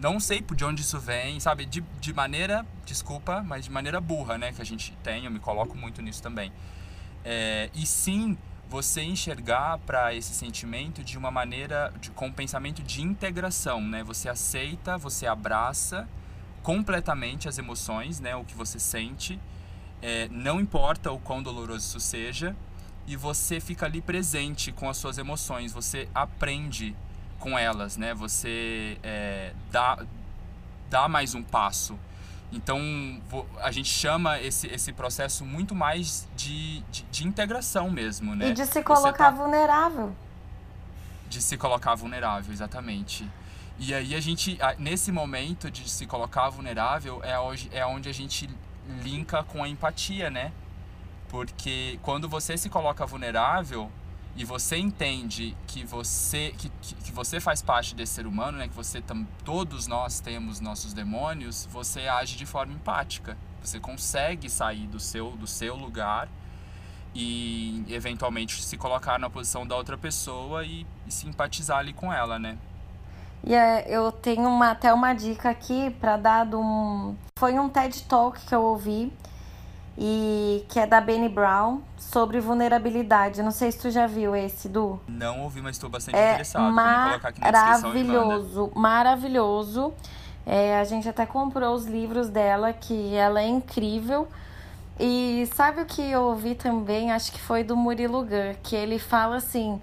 não 0.00 0.20
sei 0.20 0.40
de 0.40 0.64
onde 0.64 0.82
isso 0.82 0.98
vem, 0.98 1.40
sabe? 1.40 1.64
De, 1.64 1.80
de 2.00 2.12
maneira, 2.12 2.64
desculpa, 2.84 3.42
mas 3.42 3.64
de 3.64 3.70
maneira 3.70 4.00
burra, 4.00 4.38
né? 4.38 4.52
Que 4.52 4.62
a 4.62 4.64
gente 4.64 4.92
tem, 5.02 5.24
eu 5.24 5.30
me 5.30 5.38
coloco 5.38 5.76
muito 5.76 6.00
nisso 6.00 6.22
também. 6.22 6.52
É, 7.24 7.70
e 7.74 7.84
sim, 7.86 8.36
você 8.68 9.02
enxergar 9.02 9.78
para 9.78 10.14
esse 10.14 10.34
sentimento 10.34 11.02
de 11.02 11.18
uma 11.18 11.30
maneira, 11.30 11.92
de, 12.00 12.10
com 12.10 12.26
um 12.26 12.32
pensamento 12.32 12.82
de 12.82 13.02
integração, 13.02 13.80
né? 13.80 14.02
Você 14.04 14.28
aceita, 14.28 14.96
você 14.96 15.26
abraça 15.26 16.08
completamente 16.68 17.48
as 17.48 17.56
emoções, 17.56 18.20
né? 18.20 18.36
O 18.36 18.44
que 18.44 18.54
você 18.54 18.78
sente, 18.78 19.40
é, 20.02 20.28
não 20.30 20.60
importa 20.60 21.10
o 21.10 21.18
quão 21.18 21.42
doloroso 21.42 21.78
isso 21.78 21.98
seja, 21.98 22.54
e 23.06 23.16
você 23.16 23.58
fica 23.58 23.86
ali 23.86 24.02
presente 24.02 24.70
com 24.70 24.86
as 24.86 24.98
suas 24.98 25.16
emoções, 25.16 25.72
você 25.72 26.10
aprende 26.14 26.94
com 27.38 27.58
elas, 27.58 27.96
né? 27.96 28.12
Você 28.12 28.98
é, 29.02 29.54
dá, 29.72 30.04
dá 30.90 31.08
mais 31.08 31.34
um 31.34 31.42
passo. 31.42 31.98
Então 32.52 32.78
a 33.62 33.72
gente 33.72 33.88
chama 33.88 34.38
esse, 34.38 34.66
esse 34.66 34.92
processo 34.92 35.46
muito 35.46 35.74
mais 35.74 36.28
de, 36.36 36.80
de, 36.90 37.02
de 37.04 37.26
integração 37.26 37.90
mesmo, 37.90 38.36
né? 38.36 38.50
E 38.50 38.52
de 38.52 38.66
se 38.66 38.82
colocar 38.82 39.30
tá... 39.30 39.30
vulnerável. 39.30 40.14
De 41.30 41.40
se 41.40 41.56
colocar 41.56 41.94
vulnerável, 41.94 42.52
exatamente. 42.52 43.26
E 43.78 43.94
aí 43.94 44.14
a 44.14 44.20
gente, 44.20 44.58
nesse 44.78 45.12
momento 45.12 45.70
de 45.70 45.88
se 45.88 46.06
colocar 46.06 46.48
vulnerável, 46.50 47.20
é 47.22 47.38
onde, 47.38 47.68
é 47.72 47.86
onde 47.86 48.08
a 48.08 48.12
gente 48.12 48.50
linka 49.02 49.44
com 49.44 49.62
a 49.62 49.68
empatia, 49.68 50.30
né? 50.30 50.52
Porque 51.28 51.98
quando 52.02 52.28
você 52.28 52.56
se 52.56 52.68
coloca 52.68 53.06
vulnerável, 53.06 53.90
e 54.38 54.44
você 54.44 54.76
entende 54.76 55.56
que 55.66 55.84
você 55.84 56.54
que, 56.56 56.70
que 56.80 57.10
você 57.10 57.40
faz 57.40 57.60
parte 57.60 57.92
desse 57.92 58.12
ser 58.14 58.24
humano, 58.24 58.56
né, 58.56 58.68
que 58.68 58.74
você 58.74 59.02
todos 59.44 59.88
nós 59.88 60.20
temos 60.20 60.60
nossos 60.60 60.92
demônios, 60.92 61.66
você 61.68 62.06
age 62.06 62.36
de 62.36 62.46
forma 62.46 62.72
empática. 62.72 63.36
Você 63.60 63.80
consegue 63.80 64.48
sair 64.48 64.86
do 64.86 65.00
seu 65.00 65.32
do 65.32 65.46
seu 65.48 65.74
lugar 65.74 66.28
e 67.12 67.84
eventualmente 67.88 68.62
se 68.62 68.76
colocar 68.76 69.18
na 69.18 69.28
posição 69.28 69.66
da 69.66 69.74
outra 69.74 69.98
pessoa 69.98 70.64
e, 70.64 70.86
e 71.04 71.10
simpatizar 71.10 71.78
ali 71.78 71.92
com 71.92 72.12
ela, 72.12 72.38
né? 72.38 72.56
E 73.44 73.54
é, 73.54 73.86
eu 73.88 74.10
tenho 74.12 74.48
uma, 74.48 74.72
até 74.72 74.92
uma 74.92 75.14
dica 75.14 75.50
aqui 75.50 75.90
para 76.00 76.16
dar 76.16 76.46
de 76.46 76.56
um. 76.56 77.16
Foi 77.38 77.58
um 77.58 77.68
TED 77.68 78.02
Talk 78.04 78.40
que 78.40 78.54
eu 78.54 78.62
ouvi 78.62 79.12
e 79.96 80.64
que 80.68 80.78
é 80.78 80.86
da 80.86 81.00
Benny 81.00 81.28
Brown 81.28 81.80
sobre 81.96 82.40
vulnerabilidade. 82.40 83.42
Não 83.42 83.50
sei 83.50 83.72
se 83.72 83.78
tu 83.78 83.90
já 83.90 84.06
viu 84.06 84.34
esse, 84.36 84.68
Du. 84.68 85.00
Não 85.08 85.42
ouvi, 85.42 85.60
mas 85.60 85.76
estou 85.76 85.90
bastante 85.90 86.16
é 86.16 86.30
interessado. 86.30 86.72
Maravilhoso, 86.72 88.70
maravilhoso. 88.74 89.92
É, 90.46 90.78
a 90.78 90.84
gente 90.84 91.08
até 91.08 91.26
comprou 91.26 91.74
os 91.74 91.84
livros 91.84 92.28
dela, 92.28 92.72
que 92.72 93.14
ela 93.14 93.40
é 93.40 93.46
incrível. 93.46 94.28
E 94.98 95.48
sabe 95.54 95.82
o 95.82 95.84
que 95.84 96.02
eu 96.02 96.22
ouvi 96.22 96.54
também? 96.54 97.12
Acho 97.12 97.32
que 97.32 97.40
foi 97.40 97.62
do 97.62 97.76
Murilo 97.76 98.22
Gun, 98.22 98.54
que 98.62 98.74
ele 98.74 98.98
fala 98.98 99.36
assim, 99.36 99.80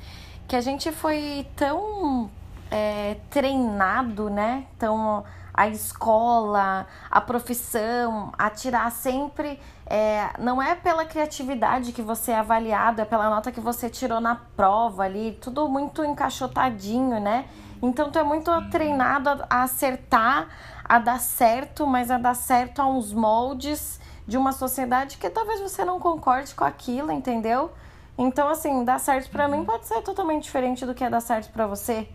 que 0.47 0.55
a 0.55 0.61
gente 0.61 0.91
foi 0.91 1.45
tão 1.55 2.29
é, 2.71 3.17
treinado, 3.29 4.29
né? 4.29 4.65
Tão 4.77 5.23
a 5.55 5.69
escola, 5.69 6.85
a 7.09 7.21
profissão, 7.21 8.31
a 8.37 8.49
tirar 8.49 8.91
sempre. 8.91 9.59
É, 9.85 10.31
não 10.37 10.61
é 10.61 10.75
pela 10.75 11.05
criatividade 11.05 11.93
que 11.93 12.01
você 12.01 12.31
é 12.31 12.39
avaliado, 12.39 13.01
é 13.01 13.05
pela 13.05 13.29
nota 13.29 13.51
que 13.51 13.61
você 13.61 13.89
tirou 13.89 14.19
na 14.19 14.35
prova 14.35 15.03
ali, 15.03 15.37
tudo 15.41 15.69
muito 15.69 16.03
encaixotadinho, 16.03 17.21
né? 17.21 17.45
Então 17.81 18.11
tu 18.11 18.19
é 18.19 18.23
muito 18.23 18.51
treinado 18.69 19.29
a, 19.29 19.45
a 19.49 19.63
acertar, 19.63 20.49
a 20.83 20.99
dar 20.99 21.19
certo, 21.19 21.87
mas 21.87 22.11
a 22.11 22.17
dar 22.17 22.35
certo 22.35 22.81
a 22.81 22.87
uns 22.87 23.13
moldes 23.13 23.99
de 24.27 24.37
uma 24.37 24.51
sociedade 24.51 25.17
que 25.17 25.29
talvez 25.29 25.61
você 25.61 25.85
não 25.85 25.99
concorde 25.99 26.53
com 26.53 26.65
aquilo, 26.65 27.11
entendeu? 27.11 27.71
Então, 28.17 28.49
assim, 28.49 28.83
dar 28.83 28.99
certo 28.99 29.29
para 29.29 29.47
mim 29.47 29.63
pode 29.63 29.85
ser 29.85 30.01
totalmente 30.01 30.43
diferente 30.43 30.85
do 30.85 30.93
que 30.93 31.03
é 31.03 31.09
dar 31.09 31.21
certo 31.21 31.51
para 31.51 31.67
você. 31.67 32.07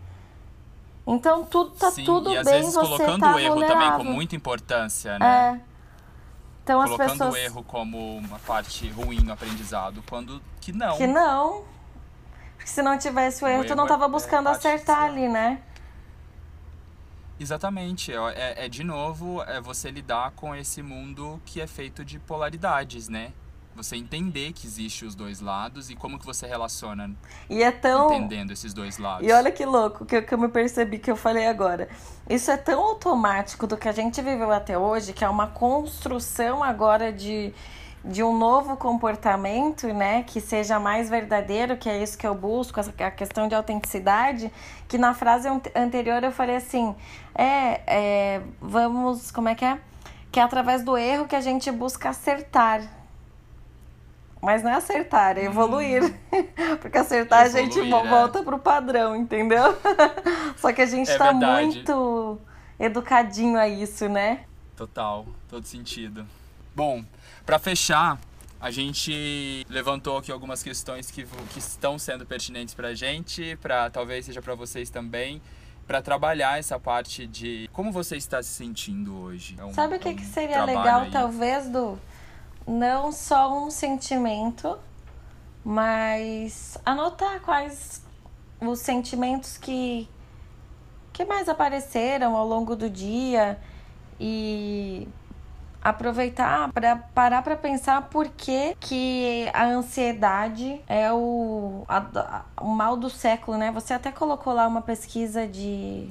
Então 1.07 1.45
tudo 1.45 1.71
tá 1.71 1.91
Sim, 1.91 2.05
tudo 2.05 2.33
e 2.33 2.37
às 2.37 2.45
bem 2.45 2.61
vezes 2.61 2.75
você 2.75 2.87
colocando 2.87 3.21
tá 3.21 3.35
o 3.35 3.39
erro 3.39 3.55
vulnerável. 3.55 3.83
também 3.83 4.07
com 4.07 4.13
muita 4.13 4.37
importância, 4.37 5.19
né? 5.19 5.61
É. 5.67 5.71
Então 6.63 6.83
colocando 6.83 7.07
as 7.07 7.13
pessoas 7.13 7.35
o 7.35 7.37
erro 7.37 7.65
como 7.65 8.17
uma 8.19 8.39
parte 8.39 8.89
ruim 8.91 9.21
no 9.21 9.33
aprendizado, 9.33 10.03
quando 10.09 10.41
que 10.61 10.73
não. 10.73 10.97
que 10.97 11.07
não. 11.07 11.65
Porque 12.57 12.69
se 12.69 12.83
não 12.83 12.99
tivesse 12.99 13.43
o 13.43 13.49
erro, 13.49 13.65
tu 13.65 13.75
não 13.75 13.85
erro 13.85 13.89
tava 13.89 14.05
é- 14.05 14.09
buscando 14.09 14.49
é 14.49 14.53
acertar 14.53 15.03
ali, 15.05 15.29
né? 15.29 15.63
Exatamente, 17.41 18.13
é, 18.13 18.17
é, 18.17 18.67
é 18.67 18.69
de 18.69 18.85
novo 18.85 19.43
é 19.45 19.59
você 19.63 19.91
lidar 19.91 20.33
com 20.33 20.55
esse 20.55 20.83
mundo 20.83 21.41
que 21.47 21.59
é 21.59 21.67
feito 21.67 22.05
de 22.05 22.19
polaridades, 22.19 23.09
né? 23.09 23.33
Você 23.77 23.97
entender 23.97 24.53
que 24.53 24.67
existe 24.67 25.05
os 25.05 25.15
dois 25.15 25.41
lados 25.41 25.89
e 25.91 25.97
como 25.97 26.19
que 26.19 26.27
você 26.27 26.47
relaciona 26.47 27.11
E 27.49 27.63
é 27.63 27.71
tão 27.71 28.13
entendendo 28.13 28.51
esses 28.51 28.75
dois 28.75 28.99
lados. 28.99 29.27
E 29.27 29.33
olha 29.33 29.51
que 29.51 29.65
louco 29.65 30.05
que, 30.05 30.17
eu- 30.17 30.23
que 30.23 30.35
eu 30.35 30.39
me 30.39 30.49
percebi 30.49 30.99
que 30.99 31.11
eu 31.11 31.17
falei 31.17 31.47
agora. 31.47 31.89
Isso 32.29 32.51
é 32.51 32.57
tão 32.57 32.81
automático 32.83 33.67
do 33.67 33.77
que 33.77 33.89
a 33.89 33.93
gente 33.93 34.21
viveu 34.21 34.51
até 34.53 34.77
hoje, 34.77 35.13
que 35.13 35.25
é 35.25 35.29
uma 35.29 35.47
construção 35.47 36.63
agora 36.63 37.13
de, 37.13 37.55
de 38.05 38.23
um 38.23 38.37
novo 38.37 38.77
comportamento, 38.77 39.87
né? 39.89 40.25
Que 40.25 40.41
seja 40.41 40.79
mais 40.79 41.09
verdadeiro, 41.09 41.77
que 41.77 41.89
é 41.89 42.03
isso 42.03 42.19
que 42.19 42.27
eu 42.27 42.35
busco, 42.35 42.81
a 42.81 43.11
questão 43.11 43.49
de 43.49 43.55
autenticidade. 43.55 44.53
Que 44.89 44.99
na 44.99 45.15
frase 45.15 45.49
ante- 45.49 45.73
anterior 45.75 46.23
eu 46.23 46.33
falei 46.33 46.57
assim: 46.57 46.95
é, 47.35 47.81
é, 47.87 48.43
vamos, 48.61 49.31
como 49.31 49.49
é 49.49 49.55
que 49.55 49.65
é? 49.65 49.79
Que 50.31 50.39
é 50.39 50.43
através 50.43 50.83
do 50.85 50.97
erro 50.99 51.27
que 51.27 51.37
a 51.37 51.41
gente 51.41 51.71
busca 51.71 52.11
acertar. 52.11 52.83
Mas 54.41 54.63
não 54.63 54.71
é 54.71 54.75
acertar, 54.75 55.37
é 55.37 55.45
evoluir. 55.45 56.03
Hum. 56.03 56.47
Porque 56.81 56.97
acertar 56.97 57.47
evoluir, 57.47 57.69
a 57.69 57.71
gente 57.71 57.81
é. 57.81 58.09
volta 58.09 58.43
pro 58.43 58.59
padrão, 58.59 59.15
entendeu? 59.15 59.79
Só 60.57 60.73
que 60.73 60.81
a 60.81 60.87
gente 60.87 61.11
é 61.11 61.19
tá 61.19 61.33
verdade. 61.33 61.67
muito 61.67 62.39
educadinho 62.79 63.59
a 63.59 63.69
isso, 63.69 64.09
né? 64.09 64.45
Total, 64.75 65.27
todo 65.49 65.67
sentido. 65.67 66.27
Bom, 66.75 67.05
para 67.45 67.59
fechar, 67.59 68.19
a 68.61 68.71
gente 68.71 69.67
levantou 69.69 70.17
aqui 70.17 70.33
algumas 70.33 70.63
questões 70.63 71.11
que, 71.11 71.25
que 71.25 71.59
estão 71.59 71.99
sendo 71.99 72.25
pertinentes 72.25 72.75
para 72.75 72.89
a 72.89 72.95
gente, 72.95 73.57
para 73.57 73.91
talvez 73.91 74.25
seja 74.25 74.41
para 74.41 74.55
vocês 74.55 74.89
também, 74.89 75.43
para 75.87 76.01
trabalhar 76.01 76.59
essa 76.59 76.79
parte 76.79 77.27
de 77.27 77.69
como 77.73 77.91
você 77.91 78.17
está 78.17 78.43
se 78.43 78.51
sentindo 78.51 79.17
hoje. 79.19 79.57
É 79.59 79.65
um, 79.65 79.75
Sabe 79.75 79.97
o 79.97 79.99
que, 79.99 80.09
é 80.09 80.13
um 80.13 80.17
que 80.17 80.25
seria 80.25 80.65
legal, 80.65 81.03
aí. 81.03 81.11
talvez, 81.11 81.69
do 81.69 81.99
não 82.67 83.13
só 83.13 83.53
um 83.53 83.71
sentimento, 83.71 84.79
mas 85.65 86.79
anotar 86.85 87.41
quais 87.41 88.03
os 88.61 88.81
sentimentos 88.81 89.57
que 89.57 90.09
que 91.13 91.25
mais 91.25 91.49
apareceram 91.49 92.37
ao 92.37 92.47
longo 92.47 92.75
do 92.75 92.89
dia 92.89 93.59
e 94.19 95.07
aproveitar 95.83 96.71
para 96.73 96.97
parar 96.97 97.43
para 97.43 97.57
pensar 97.57 98.09
por 98.09 98.29
que, 98.29 98.77
que 98.79 99.51
a 99.53 99.65
ansiedade 99.65 100.81
é 100.87 101.13
o, 101.13 101.85
a, 101.89 102.45
o 102.61 102.69
mal 102.69 102.97
do 102.97 103.09
século, 103.09 103.57
né? 103.57 103.71
Você 103.73 103.95
até 103.95 104.13
colocou 104.13 104.53
lá 104.53 104.67
uma 104.67 104.83
pesquisa 104.83 105.47
de 105.47 106.09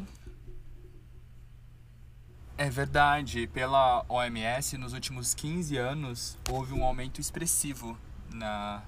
é 2.59 2.69
verdade. 2.69 3.47
Pela 3.47 4.03
OMS, 4.09 4.77
nos 4.77 4.91
últimos 4.91 5.33
15 5.33 5.77
anos, 5.77 6.37
houve 6.51 6.73
um 6.73 6.83
aumento 6.83 7.21
expressivo 7.21 7.97
na, 8.33 8.83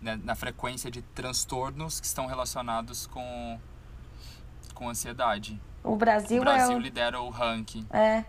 na, 0.00 0.16
na, 0.16 0.34
frequência 0.36 0.88
de 0.90 1.02
transtornos 1.02 1.98
que 1.98 2.06
estão 2.06 2.26
relacionados 2.26 3.08
com, 3.08 3.58
com 4.74 4.88
ansiedade. 4.88 5.60
O 5.82 5.96
Brasil, 5.96 6.40
o 6.40 6.44
Brasil 6.44 6.72
é 6.72 6.76
o... 6.76 6.78
lidera 6.78 7.20
o 7.20 7.30
ranking. 7.30 7.84
É. 7.90 8.24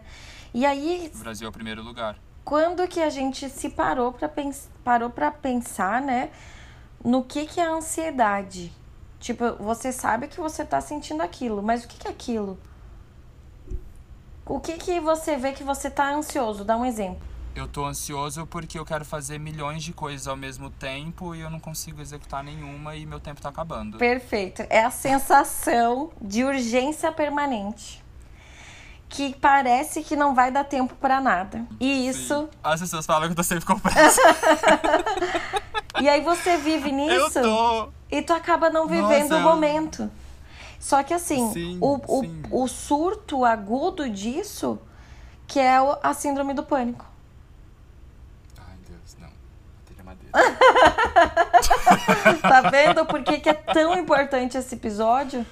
E 0.52 0.66
aí. 0.66 1.12
O 1.14 1.20
Brasil 1.20 1.46
é 1.46 1.50
o 1.50 1.54
primeiro 1.54 1.84
lugar. 1.84 2.18
Quando 2.44 2.88
que 2.88 3.02
a 3.02 3.10
gente 3.12 3.50
se 3.50 3.70
parou 3.70 4.12
para 4.12 4.28
pens... 4.28 4.68
parou 4.84 5.12
para 5.12 5.30
pensar, 5.30 6.02
né, 6.02 6.32
no 7.06 7.24
que 7.24 7.46
que 7.46 7.60
é 7.60 7.66
a 7.66 7.70
ansiedade? 7.70 8.74
Tipo, 9.20 9.54
você 9.60 9.92
sabe 9.92 10.28
que 10.28 10.40
você 10.40 10.66
tá 10.66 10.82
sentindo 10.82 11.22
aquilo, 11.22 11.62
mas 11.62 11.84
o 11.84 11.88
que 11.88 12.00
que 12.00 12.08
é 12.08 12.12
aquilo? 12.12 12.60
O 14.52 14.60
que 14.60 14.74
que 14.74 15.00
você 15.00 15.38
vê 15.38 15.54
que 15.54 15.64
você 15.64 15.90
tá 15.90 16.14
ansioso? 16.14 16.66
Dá 16.66 16.76
um 16.76 16.84
exemplo. 16.84 17.26
Eu 17.56 17.70
tô 17.70 17.86
ansioso 17.86 18.46
porque 18.46 18.78
eu 18.78 18.84
quero 18.84 19.06
fazer 19.06 19.40
milhões 19.40 19.82
de 19.82 19.94
coisas 19.94 20.28
ao 20.28 20.36
mesmo 20.36 20.70
tempo 20.70 21.34
e 21.34 21.40
eu 21.40 21.50
não 21.50 21.58
consigo 21.58 22.02
executar 22.02 22.44
nenhuma 22.44 22.94
e 22.98 23.06
meu 23.06 23.18
tempo 23.18 23.42
tá 23.42 23.48
acabando. 23.48 23.98
Perfeito. 23.98 24.66
É 24.70 24.84
a 24.84 24.92
sensação 24.92 26.12
de 26.22 26.44
urgência 26.44 27.14
permanente 27.14 28.04
que 29.08 29.34
parece 29.40 30.04
que 30.04 30.18
não 30.18 30.36
vai 30.36 30.52
dar 30.52 30.66
tempo 30.66 30.96
para 30.96 31.22
nada. 31.22 31.66
E 31.80 32.10
isso. 32.10 32.42
Sim. 32.42 32.50
As 32.62 32.82
pessoas 32.82 33.06
falam 33.06 33.30
que 33.30 33.32
eu 33.32 33.36
tô 33.38 33.44
sempre 33.44 33.64
com 33.64 33.80
pressa. 33.80 34.22
e 36.02 36.10
aí 36.10 36.20
você 36.20 36.58
vive 36.58 36.92
nisso. 36.92 37.40
Eu 37.40 37.44
tô. 37.44 37.90
E 38.12 38.22
tu 38.22 38.34
acaba 38.34 38.70
não 38.70 38.86
vivendo 38.86 39.30
Nossa, 39.30 39.38
o 39.38 39.42
momento. 39.42 40.12
Só 40.82 41.02
que 41.04 41.14
assim, 41.14 41.54
sim, 41.54 41.78
o, 41.80 42.00
sim. 42.22 42.42
O, 42.50 42.64
o 42.64 42.68
surto 42.68 43.46
agudo 43.46 44.10
disso, 44.10 44.80
que 45.48 45.60
é 45.60 45.78
a 46.02 46.12
síndrome 46.12 46.56
do 46.56 46.64
pânico. 46.64 47.06
Ai, 48.58 48.78
Deus, 48.90 49.16
não. 49.20 49.30
Bateria 49.78 50.04
madeira. 50.04 50.32
tá 52.42 52.62
vendo 52.72 53.06
por 53.06 53.24
que, 53.24 53.40
que 53.40 53.50
é 53.50 53.54
tão 53.54 53.94
importante 53.94 54.58
esse 54.58 54.74
episódio? 54.74 55.46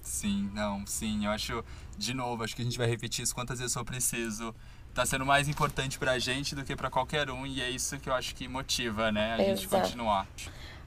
Sim, 0.00 0.48
não, 0.54 0.86
sim. 0.86 1.26
Eu 1.26 1.32
acho 1.32 1.64
de 1.96 2.14
novo, 2.14 2.44
acho 2.44 2.54
que 2.54 2.62
a 2.62 2.64
gente 2.64 2.78
vai 2.78 2.86
repetir 2.86 3.24
isso 3.24 3.34
quantas 3.34 3.58
vezes 3.58 3.74
for 3.74 3.84
preciso. 3.84 4.54
Tá 4.94 5.04
sendo 5.04 5.26
mais 5.26 5.48
importante 5.48 5.98
pra 5.98 6.20
gente 6.20 6.54
do 6.54 6.64
que 6.64 6.76
pra 6.76 6.88
qualquer 6.88 7.30
um, 7.30 7.44
e 7.44 7.60
é 7.60 7.68
isso 7.68 7.98
que 7.98 8.08
eu 8.08 8.14
acho 8.14 8.32
que 8.36 8.46
motiva, 8.46 9.10
né? 9.10 9.34
A 9.34 9.42
Exato. 9.42 9.56
gente 9.56 9.68
continuar. 9.68 10.24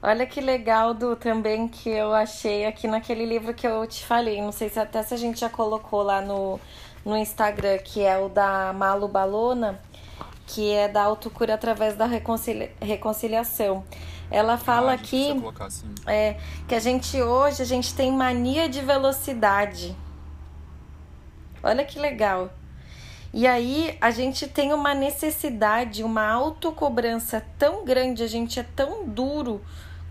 Olha 0.04 0.26
que 0.26 0.40
legal 0.40 0.92
do 0.92 1.14
também 1.14 1.68
que 1.68 1.88
eu 1.88 2.12
achei 2.12 2.66
aqui 2.66 2.88
naquele 2.88 3.24
livro 3.24 3.54
que 3.54 3.64
eu 3.64 3.86
te 3.86 4.04
falei. 4.04 4.42
Não 4.42 4.50
sei 4.50 4.68
se 4.68 4.80
até 4.80 5.00
se 5.00 5.14
a 5.14 5.16
gente 5.16 5.38
já 5.38 5.48
colocou 5.48 6.02
lá 6.02 6.20
no, 6.20 6.58
no 7.04 7.16
Instagram, 7.16 7.78
que 7.78 8.02
é 8.02 8.18
o 8.18 8.28
da 8.28 8.72
Malu 8.72 9.06
Balona, 9.06 9.80
que 10.44 10.72
é 10.72 10.88
da 10.88 11.04
autocura 11.04 11.54
através 11.54 11.94
da 11.94 12.04
reconcilia 12.04 12.72
reconciliação. 12.80 13.84
Ela 14.28 14.58
fala 14.58 14.90
ah, 14.90 14.94
aqui 14.94 15.40
assim. 15.60 15.94
é, 16.04 16.36
que 16.66 16.74
a 16.74 16.80
gente 16.80 17.22
hoje 17.22 17.62
a 17.62 17.66
gente 17.66 17.94
tem 17.94 18.10
mania 18.10 18.68
de 18.68 18.80
velocidade. 18.80 19.96
Olha 21.62 21.84
que 21.84 22.00
legal. 22.00 22.50
E 23.32 23.46
aí 23.46 23.96
a 24.00 24.10
gente 24.10 24.48
tem 24.48 24.72
uma 24.72 24.94
necessidade, 24.94 26.02
uma 26.02 26.28
autocobrança 26.28 27.40
tão 27.56 27.84
grande, 27.84 28.24
a 28.24 28.26
gente 28.26 28.58
é 28.58 28.64
tão 28.64 29.06
duro 29.06 29.60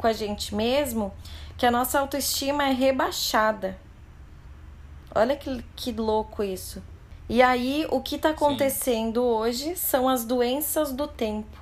com 0.02 0.08
a 0.08 0.14
gente 0.14 0.56
mesmo, 0.56 1.14
que 1.58 1.66
a 1.66 1.72
nossa 1.72 2.00
autoestima 2.00 2.68
é 2.68 2.74
rebaixada. 2.74 3.78
Olha 5.14 5.36
que, 5.36 5.64
que 5.76 5.92
louco 5.92 6.44
isso. 6.44 6.82
E 7.30 7.42
aí, 7.42 7.86
o 7.90 8.02
que 8.02 8.16
está 8.16 8.32
acontecendo 8.32 9.22
Sim. 9.22 9.28
hoje 9.28 9.76
são 9.76 10.10
as 10.10 10.26
doenças 10.26 10.92
do 10.92 11.08
tempo. 11.08 11.62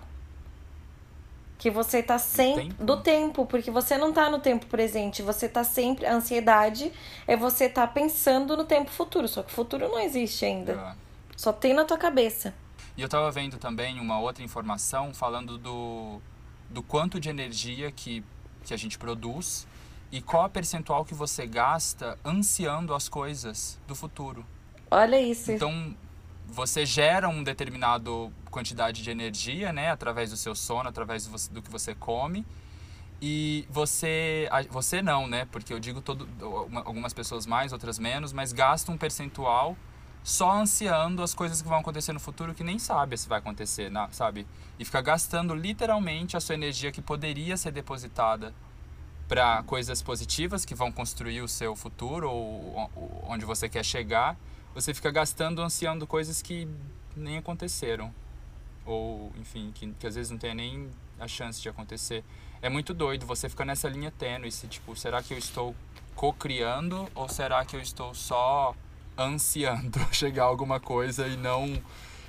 Que 1.58 1.70
você 1.70 2.02
tá 2.02 2.18
sempre. 2.18 2.70
Do, 2.70 2.86
do 2.86 3.02
tempo, 3.02 3.46
porque 3.46 3.70
você 3.70 3.98
não 3.98 4.14
tá 4.14 4.30
no 4.30 4.40
tempo 4.40 4.66
presente, 4.68 5.22
você 5.22 5.50
tá 5.50 5.64
sempre. 5.64 6.06
A 6.06 6.14
ansiedade 6.14 6.92
é 7.28 7.36
você 7.36 7.68
tá 7.68 7.86
pensando 7.86 8.56
no 8.56 8.64
tempo 8.64 8.90
futuro, 8.90 9.28
só 9.28 9.44
que 9.44 9.52
o 9.52 9.56
futuro 9.56 9.90
não 9.90 10.00
existe 10.00 10.46
ainda. 10.46 10.72
É. 10.72 10.96
Só 11.36 11.52
tem 11.52 11.74
na 11.74 11.84
tua 11.84 11.98
cabeça. 11.98 12.54
E 12.96 13.02
eu 13.02 13.10
tava 13.10 13.30
vendo 13.30 13.58
também 13.58 14.00
uma 14.00 14.20
outra 14.20 14.44
informação 14.44 15.14
falando 15.14 15.58
do, 15.58 16.22
do 16.70 16.84
quanto 16.84 17.20
de 17.20 17.30
energia 17.30 17.92
que, 17.92 18.24
que 18.64 18.74
a 18.74 18.78
gente 18.78 18.98
produz 18.98 19.68
e 20.12 20.22
qual 20.22 20.44
a 20.44 20.50
percentual 20.50 21.06
que 21.06 21.14
você 21.14 21.46
gasta 21.46 22.18
ansiando 22.26 22.94
as 22.94 23.08
coisas 23.08 23.80
do 23.88 23.96
futuro. 23.96 24.46
Olha 24.90 25.22
isso. 25.22 25.52
Então, 25.52 25.96
você 26.48 26.86
gera 26.86 27.30
um 27.30 27.44
determinado 27.44 28.32
quantidade 28.50 29.04
de 29.04 29.12
energia, 29.12 29.72
né, 29.72 29.92
através 29.92 30.32
do 30.32 30.38
seu 30.38 30.56
sono, 30.56 30.90
através 30.90 31.28
do 31.48 31.62
que 31.62 31.70
você 31.70 31.94
come. 31.94 32.46
E 33.22 33.68
você, 33.70 34.50
você 34.70 35.02
não, 35.02 35.28
né? 35.28 35.46
Porque 35.52 35.74
eu 35.74 35.80
digo 35.80 36.02
todo, 36.02 36.28
algumas 36.86 37.14
pessoas 37.14 37.46
mais, 37.46 37.74
outras 37.74 38.00
menos, 38.00 38.32
mas 38.32 38.54
gasta 38.54 38.92
um 38.92 38.98
percentual 38.98 39.76
só 40.30 40.52
ansiando 40.52 41.24
as 41.24 41.34
coisas 41.34 41.60
que 41.60 41.68
vão 41.68 41.80
acontecer 41.80 42.14
no 42.14 42.20
futuro 42.20 42.54
que 42.54 42.64
nem 42.64 42.78
sabe 42.78 43.18
se 43.18 43.28
vai 43.28 43.40
acontecer, 43.40 43.92
sabe? 44.12 44.46
E 44.78 44.86
fica 44.86 45.02
gastando 45.02 45.56
literalmente 45.56 46.38
a 46.38 46.40
sua 46.40 46.54
energia 46.54 46.92
que 46.92 47.02
poderia 47.02 47.58
ser 47.58 47.72
depositada 47.72 48.54
para 49.28 49.64
coisas 49.64 50.04
positivas 50.04 50.66
que 50.66 50.76
vão 50.76 50.92
construir 50.92 51.42
o 51.42 51.48
seu 51.48 51.76
futuro 51.76 52.30
ou 52.30 52.92
onde 53.24 53.44
você 53.44 53.68
quer 53.68 53.84
chegar. 53.84 54.38
Você 54.76 54.94
fica 54.94 55.10
gastando 55.10 55.64
ansiando 55.64 56.06
coisas 56.06 56.44
que 56.44 56.68
nem 57.16 57.40
aconteceram 57.40 58.14
ou 58.86 59.34
enfim, 59.36 59.72
que, 59.74 59.92
que 59.94 60.06
às 60.06 60.14
vezes 60.14 60.30
não 60.30 60.38
tem 60.38 60.54
nem 60.54 60.92
a 61.20 61.28
chance 61.28 61.60
de 61.60 61.70
acontecer. 61.70 62.24
É 62.62 62.70
muito 62.70 62.94
doido, 62.94 63.26
você 63.26 63.50
fica 63.50 63.66
nessa 63.66 63.90
linha 63.90 64.12
tênue, 64.12 64.52
se, 64.52 64.68
tipo, 64.68 64.96
será 64.96 65.24
que 65.24 65.34
eu 65.34 65.40
estou 65.40 65.76
co-criando 66.16 67.10
ou 67.16 67.28
será 67.28 67.66
que 67.66 67.76
eu 67.76 67.82
estou 67.82 68.14
só 68.14 68.76
ansiando 69.24 70.00
chegar 70.12 70.44
a 70.44 70.48
alguma 70.48 70.80
coisa 70.80 71.28
e 71.28 71.38
não 71.38 71.82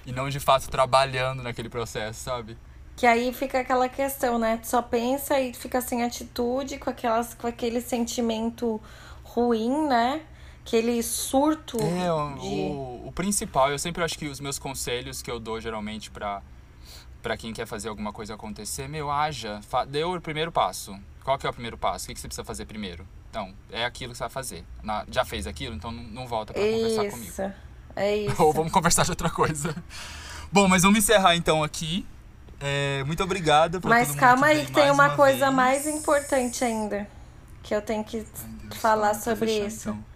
e 0.07 0.13
não 0.13 0.29
de 0.29 0.41
fato 0.41 0.69
trabalhando 0.69 1.43
naquele 1.43 1.69
processo, 1.69 2.21
sabe? 2.21 2.57
Que 2.97 3.07
aí 3.07 3.33
fica 3.33 3.61
aquela 3.61 3.89
questão, 3.89 4.39
né? 4.39 4.57
Tu 4.57 4.67
só 4.67 4.83
pensa 4.83 5.39
e 5.39 5.53
fica 5.55 5.81
sem 5.81 6.03
atitude, 6.03 6.79
com 6.79 6.91
aquelas 6.91 7.35
com 7.35 7.47
aquele 7.47 7.81
sentimento 7.81 8.81
ruim, 9.23 9.87
né? 9.87 10.23
aquele 10.71 11.03
surto. 11.03 11.79
É, 11.81 12.13
o, 12.13 12.35
de... 12.35 12.47
o, 12.47 13.09
o, 13.09 13.13
principal, 13.13 13.71
eu 13.71 13.79
sempre 13.79 14.05
acho 14.05 14.17
que 14.17 14.27
os 14.27 14.39
meus 14.39 14.59
conselhos 14.59 15.21
que 15.21 15.31
eu 15.31 15.41
dou 15.41 15.61
geralmente 15.61 16.11
para 16.11 16.43
para 17.23 17.37
quem 17.37 17.53
quer 17.53 17.67
fazer 17.67 17.91
alguma 17.91 18.15
coisa 18.15 18.33
acontecer, 18.33 18.89
meu, 18.89 19.11
haja, 19.11 19.61
deu 19.89 20.15
o 20.15 20.21
primeiro 20.23 20.51
passo. 20.51 20.99
Qual 21.23 21.37
que 21.37 21.47
é 21.47 21.51
o 21.51 21.53
primeiro 21.53 21.77
passo? 21.77 22.07
O 22.07 22.09
que, 22.09 22.15
que 22.15 22.21
você 22.21 22.29
precisa 22.29 22.45
fazer 22.45 22.65
primeiro? 22.65 23.07
Então, 23.31 23.55
é 23.71 23.85
aquilo 23.85 24.13
que 24.13 24.19
você 24.19 24.25
vai 24.25 24.31
fazer. 24.31 24.65
Na, 24.83 25.07
já 25.09 25.25
fez 25.25 25.47
aquilo, 25.47 25.75
então 25.75 25.91
não, 25.91 26.03
não 26.03 26.27
volta 26.27 26.53
para 26.53 26.63
conversar 26.63 27.11
comigo. 27.11 27.55
É 27.97 28.17
isso. 28.27 28.43
Ou 28.43 28.53
vamos 28.53 28.73
conversar 28.73 29.05
de 29.05 29.11
outra 29.11 29.31
coisa. 29.31 29.75
Bom, 30.53 30.67
mas 30.69 30.83
vamos 30.83 30.99
encerrar 30.99 31.37
então 31.37 31.63
aqui. 31.63 32.05
É, 32.61 33.03
muito 33.05 33.23
obrigada 33.23 33.81
por 33.81 33.89
Mas 33.89 34.15
calma 34.15 34.49
aí 34.49 34.67
que 34.67 34.73
tem 34.73 34.91
uma, 34.91 35.07
uma 35.07 35.17
coisa 35.17 35.47
vez. 35.47 35.55
mais 35.55 35.87
importante 35.87 36.63
ainda. 36.63 37.09
Que 37.63 37.75
eu 37.75 37.81
tenho 37.81 38.05
que 38.05 38.19
Deus, 38.19 38.77
falar 38.81 39.15
sobre 39.15 39.67
isso. 39.67 39.91
Então 39.91 40.11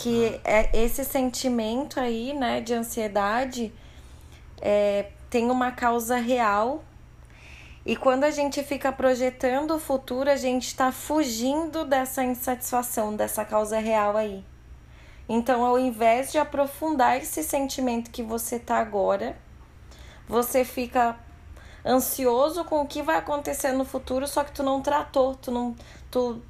que 0.00 0.40
é 0.44 0.70
esse 0.72 1.04
sentimento 1.04 2.00
aí, 2.00 2.32
né, 2.32 2.62
de 2.62 2.72
ansiedade 2.72 3.70
é, 4.60 5.10
tem 5.28 5.50
uma 5.50 5.70
causa 5.70 6.16
real 6.16 6.82
E 7.84 7.96
quando 7.96 8.24
a 8.24 8.30
gente 8.30 8.62
fica 8.62 8.92
projetando 8.92 9.72
o 9.72 9.78
futuro, 9.78 10.30
a 10.30 10.36
gente 10.36 10.66
está 10.66 10.92
fugindo 10.92 11.84
dessa 11.84 12.22
insatisfação, 12.22 13.16
dessa 13.16 13.44
causa 13.44 13.78
real 13.78 14.16
aí. 14.16 14.44
Então, 15.28 15.64
ao 15.64 15.78
invés 15.78 16.30
de 16.30 16.38
aprofundar 16.38 17.16
esse 17.16 17.42
sentimento 17.42 18.10
que 18.10 18.22
você 18.22 18.58
tá 18.58 18.76
agora, 18.76 19.36
você 20.28 20.64
fica 20.64 21.16
ansioso 21.84 22.64
com 22.64 22.82
o 22.82 22.86
que 22.86 23.02
vai 23.02 23.16
acontecer 23.16 23.72
no 23.72 23.84
futuro, 23.84 24.26
só 24.26 24.44
que 24.44 24.52
tu 24.52 24.62
não 24.62 24.82
tratou, 24.82 25.34
tu 25.34 25.50
não 25.50 25.74
tu 26.10 26.42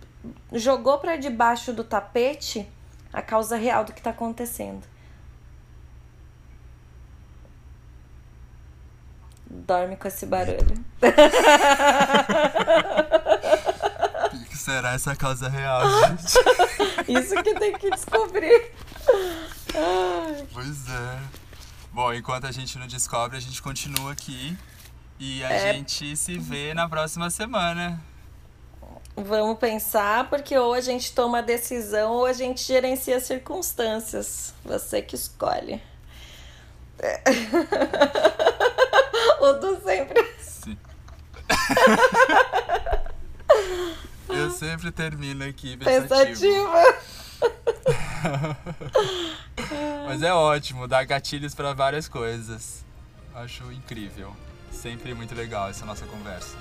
jogou 0.52 0.98
para 0.98 1.16
debaixo 1.16 1.72
do 1.72 1.84
tapete 1.84 2.68
a 3.12 3.22
causa 3.22 3.56
real 3.56 3.84
do 3.84 3.92
que 3.92 4.00
está 4.00 4.10
acontecendo. 4.10 4.86
Dorme 9.50 9.96
com 9.96 10.06
esse 10.08 10.24
barulho. 10.26 10.84
O 14.32 14.44
que 14.44 14.56
será 14.56 14.92
essa 14.94 15.16
causa 15.16 15.48
real, 15.48 15.82
gente? 16.02 16.34
Isso 17.18 17.34
que 17.42 17.54
tem 17.54 17.72
que 17.72 17.90
descobrir. 17.90 18.72
Pois 20.52 20.88
é. 20.88 21.18
Bom, 21.92 22.12
enquanto 22.14 22.46
a 22.46 22.52
gente 22.52 22.78
não 22.78 22.86
descobre, 22.86 23.36
a 23.36 23.40
gente 23.40 23.60
continua 23.60 24.12
aqui. 24.12 24.56
E 25.18 25.42
a 25.44 25.50
É. 25.50 25.72
gente 25.74 26.16
se 26.16 26.38
vê 26.38 26.72
na 26.74 26.88
próxima 26.88 27.28
semana. 27.30 28.00
Vamos 29.16 29.58
pensar, 29.58 30.30
porque 30.30 30.56
ou 30.56 30.72
a 30.72 30.80
gente 30.80 31.12
toma 31.12 31.38
a 31.38 31.42
decisão 31.42 32.12
ou 32.12 32.26
a 32.26 32.32
gente 32.32 32.62
gerencia 32.62 33.16
as 33.16 33.24
circunstâncias. 33.24 34.54
Você 34.64 35.02
que 35.02 35.14
escolhe. 35.16 35.82
É. 36.98 37.20
o 39.40 39.52
do 39.54 39.80
sempre. 39.82 40.22
Sim. 40.40 40.78
Eu 44.28 44.50
sempre 44.50 44.92
termino 44.92 45.44
aqui 45.44 45.76
pensativo. 45.76 46.08
Pensativa. 46.08 47.00
Mas 50.06 50.22
é 50.22 50.32
ótimo, 50.32 50.86
dá 50.86 51.02
gatilhos 51.04 51.54
pra 51.54 51.72
várias 51.72 52.08
coisas. 52.08 52.84
Acho 53.34 53.70
incrível. 53.72 54.34
Sempre 54.70 55.14
muito 55.14 55.34
legal 55.34 55.68
essa 55.68 55.84
nossa 55.84 56.06
conversa. 56.06 56.56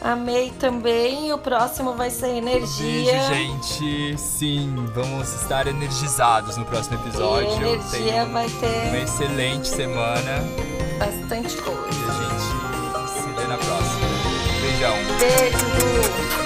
Amei 0.00 0.52
também. 0.58 1.32
O 1.32 1.38
próximo 1.38 1.94
vai 1.94 2.10
ser 2.10 2.36
energia. 2.36 3.12
Beijo, 3.12 3.34
gente. 3.34 4.18
Sim, 4.18 4.86
vamos 4.94 5.32
estar 5.42 5.66
energizados 5.66 6.56
no 6.56 6.64
próximo 6.64 6.98
episódio. 7.00 7.50
E 7.50 7.56
energia 7.56 8.24
um, 8.24 8.32
vai 8.32 8.48
ter 8.48 8.88
uma 8.88 8.98
excelente 8.98 9.68
semana. 9.68 10.44
Bastante 10.98 11.56
coisa. 11.56 11.78
E 11.80 12.10
a 12.10 12.12
gente 12.12 13.10
se 13.10 13.28
vê 13.32 13.46
na 13.46 13.58
próxima. 13.58 14.08
Beijão. 14.60 14.96
Beijo. 15.18 16.38